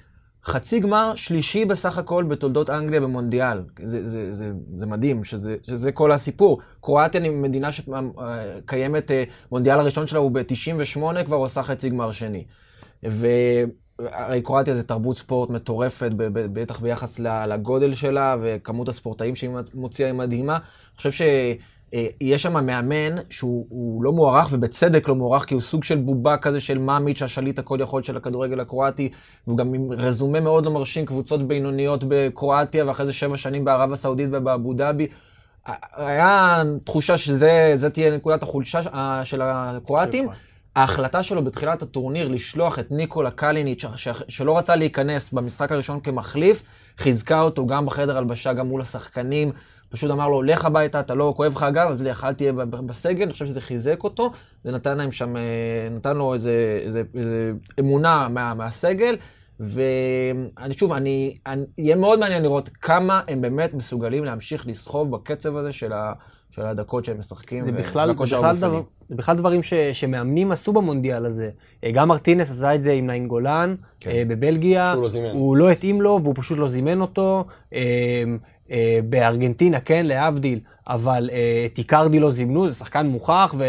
חצי 0.44 0.80
גמר 0.80 1.12
שלישי 1.14 1.64
בסך 1.64 1.98
הכל 1.98 2.24
בתולדות 2.24 2.70
אנגליה 2.70 3.00
במונדיאל. 3.00 3.62
זה, 3.82 4.04
זה, 4.04 4.32
זה, 4.32 4.52
זה 4.78 4.86
מדהים, 4.86 5.24
שזה, 5.24 5.56
שזה 5.62 5.92
כל 5.92 6.12
הסיפור. 6.12 6.60
קרואטיה 6.80 7.22
היא 7.22 7.30
מדינה 7.30 7.68
שקיימת, 7.72 9.10
אה, 9.10 9.24
מונדיאל 9.52 9.78
הראשון 9.78 10.06
שלה 10.06 10.18
הוא 10.18 10.30
ב-98, 10.30 11.24
כבר 11.24 11.36
עושה 11.36 11.62
חצי 11.62 11.90
גמר 11.90 12.10
שני. 12.12 12.44
והרי 13.02 14.42
קרואטיה 14.42 14.74
זה 14.74 14.82
תרבות 14.82 15.16
ספורט 15.16 15.50
מטורפת, 15.50 16.10
בטח 16.32 16.80
ביחס 16.80 17.18
לגודל 17.18 17.94
שלה, 17.94 18.36
וכמות 18.42 18.88
הספורטאים 18.88 19.36
שהיא 19.36 19.50
מוציאה 19.74 20.08
היא 20.08 20.14
מדהימה. 20.14 20.54
אני 20.56 20.96
חושב 20.96 21.10
ש... 21.10 21.22
אה, 21.22 21.54
יש 22.20 22.42
שם 22.42 22.66
מאמן 22.66 23.16
שהוא 23.30 24.04
לא 24.04 24.12
מוערך, 24.12 24.48
ובצדק 24.50 25.08
לא 25.08 25.14
מוערך, 25.14 25.44
כי 25.44 25.54
הוא 25.54 25.60
סוג 25.60 25.84
של 25.84 25.98
בובה 25.98 26.36
כזה 26.36 26.60
של 26.60 26.78
מאמיץ', 26.78 27.22
השליט 27.22 27.58
הכל 27.58 27.78
יכול 27.80 28.02
של 28.02 28.16
הכדורגל 28.16 28.60
הקרואטי, 28.60 29.10
והוא 29.46 29.58
גם 29.58 29.74
עם 29.74 29.92
רזומה 29.92 30.40
מאוד 30.40 30.66
לא 30.66 30.72
מרשים, 30.72 31.06
קבוצות 31.06 31.48
בינוניות 31.48 32.04
בקרואטיה, 32.08 32.86
ואחרי 32.86 33.06
זה 33.06 33.12
שבע 33.12 33.36
שנים 33.36 33.64
בערב 33.64 33.92
הסעודית 33.92 34.28
ובאבו 34.32 34.72
דאבי. 34.72 35.06
היה 35.96 36.62
תחושה 36.84 37.18
שזה 37.18 37.90
תהיה 37.92 38.16
נקודת 38.16 38.42
החולשה 38.42 38.80
של 39.24 39.42
הקרואטים. 39.42 40.28
ההחלטה 40.76 41.22
שלו 41.22 41.44
בתחילת 41.44 41.82
הטורניר 41.82 42.28
לשלוח 42.28 42.78
את 42.78 42.90
ניקולה 42.90 43.30
קליניץ', 43.30 43.84
שלא 44.28 44.58
רצה 44.58 44.76
להיכנס 44.76 45.32
במשחק 45.32 45.72
הראשון 45.72 46.00
כמחליף, 46.00 46.62
חיזקה 46.98 47.40
אותו 47.40 47.66
גם 47.66 47.86
בחדר 47.86 48.18
הלבשה, 48.18 48.52
גם 48.52 48.68
מול 48.68 48.80
השחקנים. 48.80 49.52
פשוט 49.88 50.10
אמר 50.10 50.28
לו, 50.28 50.42
לך 50.42 50.64
הביתה, 50.64 51.00
אתה 51.00 51.14
לא 51.14 51.32
כואב 51.36 51.52
לך 51.52 51.62
הגב, 51.62 51.88
אז 51.90 52.02
לך, 52.02 52.24
אל 52.24 52.34
תהיה 52.34 52.52
בסגל. 52.86 53.22
אני 53.22 53.32
חושב 53.32 53.46
שזה 53.46 53.60
חיזק 53.60 54.04
אותו, 54.04 54.30
זה 54.64 54.72
נתן 54.72 54.98
להם 54.98 55.12
שם, 55.12 55.36
אה, 55.36 55.42
נתן 55.90 56.16
לו 56.16 56.34
איזה, 56.34 56.80
איזה, 56.84 57.02
איזה 57.14 57.52
אמונה 57.80 58.28
מה, 58.28 58.54
מהסגל. 58.54 59.16
ואני 59.60 60.72
שוב, 60.76 60.92
אני, 60.92 61.36
אני, 61.46 61.64
יהיה 61.78 61.96
מאוד 61.96 62.18
מעניין 62.18 62.42
לראות 62.42 62.68
כמה 62.68 63.20
הם 63.28 63.40
באמת 63.40 63.74
מסוגלים 63.74 64.24
להמשיך 64.24 64.66
לסחוב 64.66 65.10
בקצב 65.10 65.56
הזה 65.56 65.72
של, 65.72 65.92
ה, 65.92 66.12
של 66.50 66.62
הדקות 66.62 67.04
שהם 67.04 67.18
משחקים. 67.18 67.62
זה 67.62 67.72
בכלל, 67.72 68.14
בכלל, 68.14 68.56
דבר, 68.56 68.82
זה 69.08 69.14
בכלל 69.16 69.36
דברים 69.36 69.62
ש, 69.62 69.74
שמאמנים 69.74 70.52
עשו 70.52 70.72
במונדיאל 70.72 71.26
הזה. 71.26 71.50
אה, 71.84 71.90
גם 71.90 72.08
מרטינס 72.08 72.50
עשה 72.50 72.74
את 72.74 72.82
זה 72.82 72.92
עם 72.92 73.06
נעים 73.06 73.26
גולן, 73.26 73.74
כן. 74.00 74.10
אה, 74.10 74.22
בבלגיה. 74.28 74.90
שהוא 74.92 75.02
לא 75.02 75.08
זימן. 75.08 75.30
הוא 75.30 75.56
לא 75.56 75.70
התאים 75.70 76.00
לו 76.00 76.20
והוא 76.22 76.34
פשוט 76.36 76.58
לא 76.58 76.68
זימן 76.68 77.00
אותו. 77.00 77.44
אה, 78.70 78.98
בארגנטינה, 79.04 79.80
כן, 79.80 80.06
להבדיל, 80.06 80.60
אבל 80.88 81.30
אה, 81.32 81.66
את 81.66 81.78
איקרדי 81.78 82.20
לא 82.20 82.30
זימנו, 82.30 82.68
זה 82.68 82.74
שחקן 82.74 83.06
מוכח, 83.06 83.54
ו, 83.58 83.64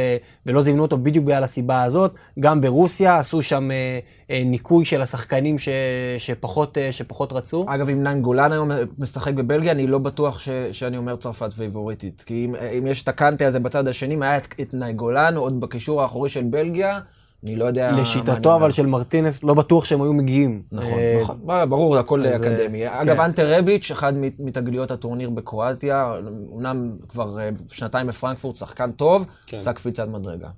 ולא 0.46 0.62
זימנו 0.62 0.82
אותו 0.82 0.98
בדיוק 0.98 1.26
בגלל 1.26 1.44
הסיבה 1.44 1.84
הזאת. 1.84 2.16
גם 2.40 2.62
ברוסיה 2.62 3.18
עשו 3.18 3.42
שם 3.42 3.72
אה, 3.72 4.00
אה, 4.32 4.44
ניקוי 4.46 4.86
של 4.86 5.02
השחקנים 5.02 5.60
ש, 5.60 5.70
שפחות, 6.18 6.78
אה, 6.78 6.92
שפחות 6.92 7.34
רצו. 7.34 7.66
אגב, 7.68 7.90
אם 7.90 8.04
נן 8.04 8.22
גולן 8.22 8.52
היום 8.52 8.72
משחק 9.00 9.34
בבלגיה, 9.34 9.72
אני 9.72 9.88
לא 9.88 9.98
בטוח 9.98 10.40
ש, 10.40 10.50
שאני 10.72 10.98
אומר 10.98 11.16
צרפת 11.16 11.54
פייבוריטית. 11.54 12.24
כי 12.26 12.46
אם, 12.46 12.56
אם 12.56 12.88
יש 12.88 13.04
את 13.04 13.08
הקנטה 13.08 13.48
הזה 13.48 13.60
בצד 13.60 13.88
השני, 13.88 14.14
אם 14.14 14.22
היה 14.22 14.38
את, 14.38 14.56
את 14.62 14.74
נן 14.74 14.92
גולן, 14.92 15.36
עוד 15.36 15.60
בקישור 15.60 16.02
האחורי 16.02 16.30
של 16.30 16.44
בלגיה, 16.44 17.00
אני 17.44 17.56
לא 17.56 17.66
יודע... 17.66 17.92
לשיטתו 17.92 18.56
אבל 18.56 18.72
של 18.72 18.86
מרטינס, 18.86 19.44
לא 19.44 19.54
בטוח 19.54 19.86
שהם 19.86 20.02
היו 20.02 20.14
מגיעים. 20.14 20.62
נכון, 20.72 20.94
אה, 20.94 21.20
נכון. 21.22 21.70
ברור, 21.70 21.94
זה 21.94 22.00
הכל 22.00 22.26
אקדמי. 22.26 22.88
אגב, 22.88 23.16
כן. 23.16 23.22
אנטר 23.22 23.58
רביץ', 23.58 23.92
אחד 23.92 24.14
מתגליות 24.40 24.92
הטורניר 24.92 25.30
בקרואטיה, 25.30 26.14
אומנם 26.52 26.92
כבר 27.10 27.40
אה, 27.40 27.50
שנתיים 27.72 28.08
בפרנקפורט, 28.08 28.56
שחקן 28.56 28.92
טוב, 28.92 29.26
כן. 29.46 29.58
עשה 29.58 29.74
קפיצת 29.74 30.08
מדרגה. 30.08 30.50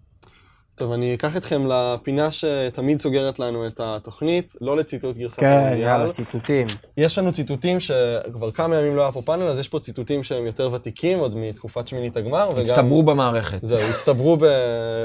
טוב, 0.79 0.91
אני 0.91 1.13
אקח 1.13 1.37
אתכם 1.37 1.67
לפינה 1.67 2.31
שתמיד 2.31 3.01
סוגרת 3.01 3.39
לנו 3.39 3.67
את 3.67 3.79
התוכנית, 3.83 4.55
לא 4.61 4.77
לציטוט 4.77 5.17
גרסת 5.17 5.39
כן, 5.39 5.45
המונדיאל. 5.45 5.75
כן, 5.75 5.81
יאללה, 5.81 6.11
ציטוטים. 6.11 6.67
יש 6.97 7.17
לנו 7.17 7.33
ציטוטים 7.33 7.79
שכבר 7.79 8.51
כמה 8.51 8.77
ימים 8.77 8.95
לא 8.95 9.01
היה 9.01 9.11
פה 9.11 9.21
פאנל, 9.21 9.43
אז 9.43 9.59
יש 9.59 9.67
פה 9.67 9.79
ציטוטים 9.79 10.23
שהם 10.23 10.45
יותר 10.45 10.69
ותיקים, 10.73 11.19
עוד 11.19 11.35
מתקופת 11.35 11.87
שמינית 11.87 12.17
הגמר. 12.17 12.49
וגם... 12.51 12.61
הצטברו 12.61 13.03
במערכת. 13.03 13.59
זהו, 13.61 13.79
הצטברו 13.89 14.37
ב... 14.37 14.43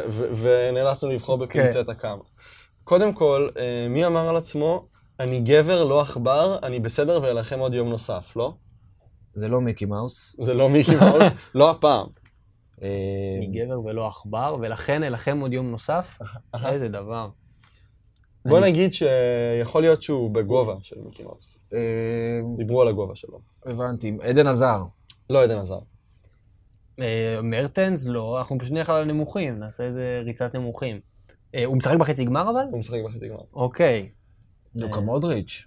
ו... 0.09 0.25
ונאלצנו 0.37 1.11
לבחור 1.11 1.39
בפינצטה 1.39 1.95
כן. 1.95 2.01
כמה. 2.01 2.23
קודם 2.85 3.13
כל, 3.13 3.49
אה, 3.59 3.87
מי 3.91 4.07
אמר 4.07 4.29
על 4.29 4.37
עצמו, 4.37 4.87
אני 5.21 5.41
גבר, 5.41 5.85
לא 5.85 6.01
עכבר, 6.01 6.59
אני 6.63 6.81
בסדר 6.81 7.21
ואלחם 7.23 7.59
עוד 7.59 7.75
יום 7.75 7.89
נוסף, 7.89 8.37
לא? 8.37 8.53
זה 9.35 9.49
לא 9.49 9.61
מיקי 9.61 9.85
מאוס. 9.85 10.37
זה 10.41 10.55
לא 10.55 10.69
מיקי 10.69 10.97
מאוס, 10.97 11.33
לא 11.55 11.71
הפעם. 11.71 12.07
אני 12.83 13.61
אה, 13.61 13.65
גבר 13.65 13.85
ולא 13.85 14.09
עכבר, 14.09 14.57
ולכן 14.61 15.03
אלחם 15.03 15.41
עוד 15.41 15.53
יום 15.53 15.71
נוסף? 15.71 16.19
איזה 16.67 16.89
דבר. 16.89 17.29
בוא 18.47 18.61
נגיד 18.61 18.95
שיכול 18.95 19.83
להיות 19.83 20.03
שהוא 20.03 20.31
בגובה 20.31 20.75
של 20.83 20.97
מיקי 21.05 21.23
מאוס. 21.23 21.67
אה, 21.73 21.79
דיברו 22.57 22.83
על 22.83 22.89
הגובה 22.89 23.15
שלו. 23.15 23.41
הבנתי. 23.67 24.17
עדן 24.23 24.47
עזר. 24.47 24.83
לא 25.31 25.43
עדן 25.43 25.59
עזר. 25.59 25.79
אה, 27.01 27.39
מרטנס? 27.43 28.07
לא, 28.07 28.39
אנחנו 28.39 28.59
פשוט 28.59 28.73
נלך 28.73 28.91
על 28.91 29.03
הנמוכים, 29.03 29.59
נעשה 29.59 29.85
איזה 29.85 30.23
ריצת 30.25 30.55
נמוכים. 30.55 31.01
הוא 31.65 31.77
משחק 31.77 31.97
בחצי 31.97 32.25
גמר 32.25 32.51
אבל? 32.51 32.65
הוא 32.71 32.79
משחק 32.79 32.99
בחצי 33.05 33.29
גמר. 33.29 33.43
אוקיי. 33.55 34.09
לוקה 34.75 35.01
מודריץ'. 35.01 35.67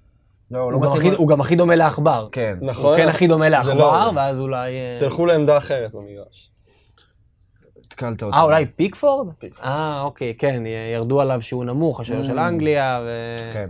לא, 0.51 0.71
לא 0.71 0.79
מתאים. 0.79 1.13
הוא 1.13 1.27
גם 1.27 1.41
הכי 1.41 1.55
דומה 1.55 1.75
לעכבר. 1.75 2.27
כן. 2.31 2.57
נכון. 2.61 2.85
הוא 2.85 2.97
כן 2.97 3.09
הכי 3.09 3.27
דומה 3.27 3.49
לא 3.49 3.57
לעכבר, 3.57 4.11
ואז 4.15 4.39
אולי... 4.39 4.71
תלכו 4.99 5.25
לעמדה 5.25 5.57
אחרת 5.57 5.91
במגרש. 5.93 6.51
התקלת 7.97 8.23
אותי. 8.23 8.37
אה, 8.37 8.43
אולי 8.43 8.65
פיקפורד? 8.65 9.27
אה, 9.63 10.01
אוקיי, 10.01 10.33
כן, 10.37 10.63
ירדו 10.93 11.21
עליו 11.21 11.41
שהוא 11.41 11.65
נמוך, 11.65 11.99
השוער 11.99 12.23
של 12.23 12.39
mm. 12.39 12.41
אנגליה, 12.41 13.01
ו... 13.05 13.35
כן. 13.53 13.69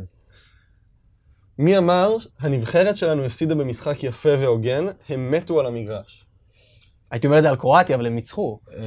מי 1.60 1.78
אמר, 1.78 2.16
הנבחרת 2.40 2.98
שלנו 2.98 3.24
הפסידה 3.24 3.56
במשחק 3.56 4.04
יפה 4.04 4.30
והוגן, 4.40 4.86
הם 5.10 5.32
מתו 5.32 5.60
על 5.60 5.66
המגרש. 5.66 6.24
הייתי 7.12 7.28
אומר 7.28 7.38
את 7.38 7.44
זה 7.44 7.50
על 7.50 7.56
קרואטיה, 7.56 7.96
אבל 7.96 8.06
הם 8.06 8.16
ניצחו. 8.16 8.60
אה, 8.78 8.84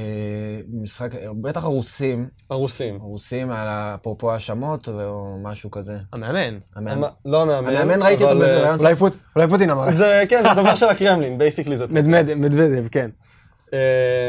משחק, 0.73 1.11
בטח 1.41 1.63
הרוסים. 1.63 2.27
הרוסים. 2.49 2.95
הרוסים, 3.01 3.51
על 3.51 3.67
אפרופו 3.69 4.31
האשמות 4.31 4.89
או 4.89 5.37
משהו 5.43 5.71
כזה. 5.71 5.97
המאמן. 6.13 6.57
המאמן. 6.75 7.07
לא 7.25 7.41
המאמן. 7.41 7.75
המאמן 7.75 8.01
ראיתי 8.01 8.23
אותו 8.23 8.39
בזה. 8.39 8.69
אולי 9.35 9.47
פוטין 9.49 9.69
אמר. 9.69 9.91
זה, 9.91 10.23
כן, 10.29 10.43
זה 10.47 10.61
דבר 10.61 10.75
של 10.75 10.85
הקרמלין, 10.85 11.37
basically 11.37 11.77
זה. 11.77 11.85
מדוודב, 12.35 12.87
כן. 12.87 13.09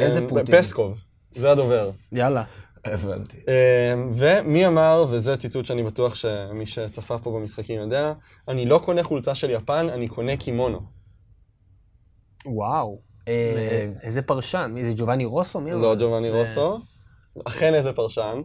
איזה 0.03 0.21
אה, 0.21 0.29
פוטין? 0.29 0.59
פסקוב, 0.59 0.99
זה 1.33 1.51
הדובר. 1.51 1.91
יאללה. 2.13 2.45
הבנתי. 2.85 3.37
אה, 3.49 3.95
ומי 4.15 4.67
אמר, 4.67 5.05
וזה 5.11 5.37
ציטוט 5.37 5.67
שאני 5.67 5.83
בטוח 5.83 6.15
שמי 6.15 6.67
שצפה 6.67 7.19
פה 7.19 7.31
במשחקים 7.31 7.81
יודע, 7.81 8.13
אני 8.49 8.67
לא 8.67 8.81
קונה 8.85 9.03
חולצה 9.03 9.35
של 9.35 9.51
יפן, 9.51 9.89
אני 9.91 10.09
קונה 10.09 10.37
קימונו. 10.37 10.81
וואו. 12.47 13.01
אה, 13.29 13.89
איזה 14.03 14.23
פרשן? 14.23 14.71
מי 14.75 14.85
זה 14.85 14.93
ג'ובאני 14.97 15.25
רוסו? 15.25 15.61
לא 15.61 15.95
ג'ובאני 15.95 16.31
רוסו. 16.31 16.79
אכן 17.45 17.75
איזה 17.75 17.93
פרשן. 17.93 18.43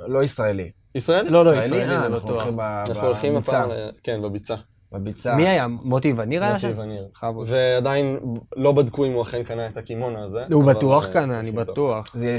לא 0.00 0.22
ישראלי. 0.22 0.70
ישראלי? 0.94 1.30
לא, 1.30 1.44
לא, 1.44 1.50
ישראלי. 1.50 1.96
אנחנו 1.96 3.06
הולכים 3.06 3.36
הפעם, 3.36 3.70
כן, 4.02 4.22
בביצה. 4.22 4.54
בביצה. 4.92 5.34
מי 5.34 5.48
היה? 5.48 5.66
מוטי 5.68 6.12
וניר 6.16 6.44
היה 6.44 6.58
שם? 6.58 6.68
מוטי 6.68 6.80
וניר. 6.80 7.08
ועדיין 7.46 8.18
לא 8.56 8.72
בדקו 8.72 9.04
אם 9.04 9.12
הוא 9.12 9.22
אכן 9.22 9.42
קנה 9.42 9.66
את 9.66 9.76
הקימונו 9.76 10.24
הזה. 10.24 10.44
הוא 10.52 10.64
בטוח 10.64 11.06
אה, 11.06 11.12
צריך 11.12 11.16
אני. 11.16 11.50
בטוח. 11.50 12.10
זה, 12.14 12.38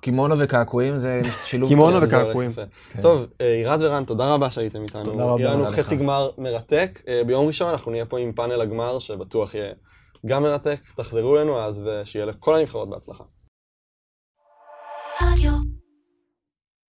קימונו 0.00 0.38
וקעקועים 0.38 0.98
זה 0.98 1.20
שילוב 1.44 1.68
קימונו 1.68 2.02
וקעקועים. 2.02 2.52
כן. 2.52 3.02
טוב, 3.02 3.26
אה, 3.40 3.54
עירד 3.54 3.78
ורן, 3.82 4.04
תודה 4.04 4.34
רבה 4.34 4.50
שהייתם 4.50 4.82
איתנו. 4.82 5.04
תודה 5.04 5.24
רבה. 5.24 5.40
יהיה 5.40 5.54
לנו 5.54 5.66
חצי. 5.66 5.96
גמר 5.96 6.30
מרתק. 6.38 7.00
אה, 7.08 7.22
ביום 7.26 7.46
ראשון 7.46 7.70
אנחנו 7.70 7.90
נהיה 7.90 8.04
פה 8.04 8.18
עם 8.18 8.32
פאנל 8.32 8.60
הגמר, 8.60 8.98
שבטוח 8.98 9.54
יהיה 9.54 9.72
גם 10.26 10.42
מרתק. 10.42 10.80
תחזרו 10.96 11.36
אלינו 11.36 11.58
אז, 11.58 11.82
ושיהיה 11.86 12.26
לכל 12.26 12.54
הנבחרות 12.54 12.90
בהצלחה. 12.90 13.24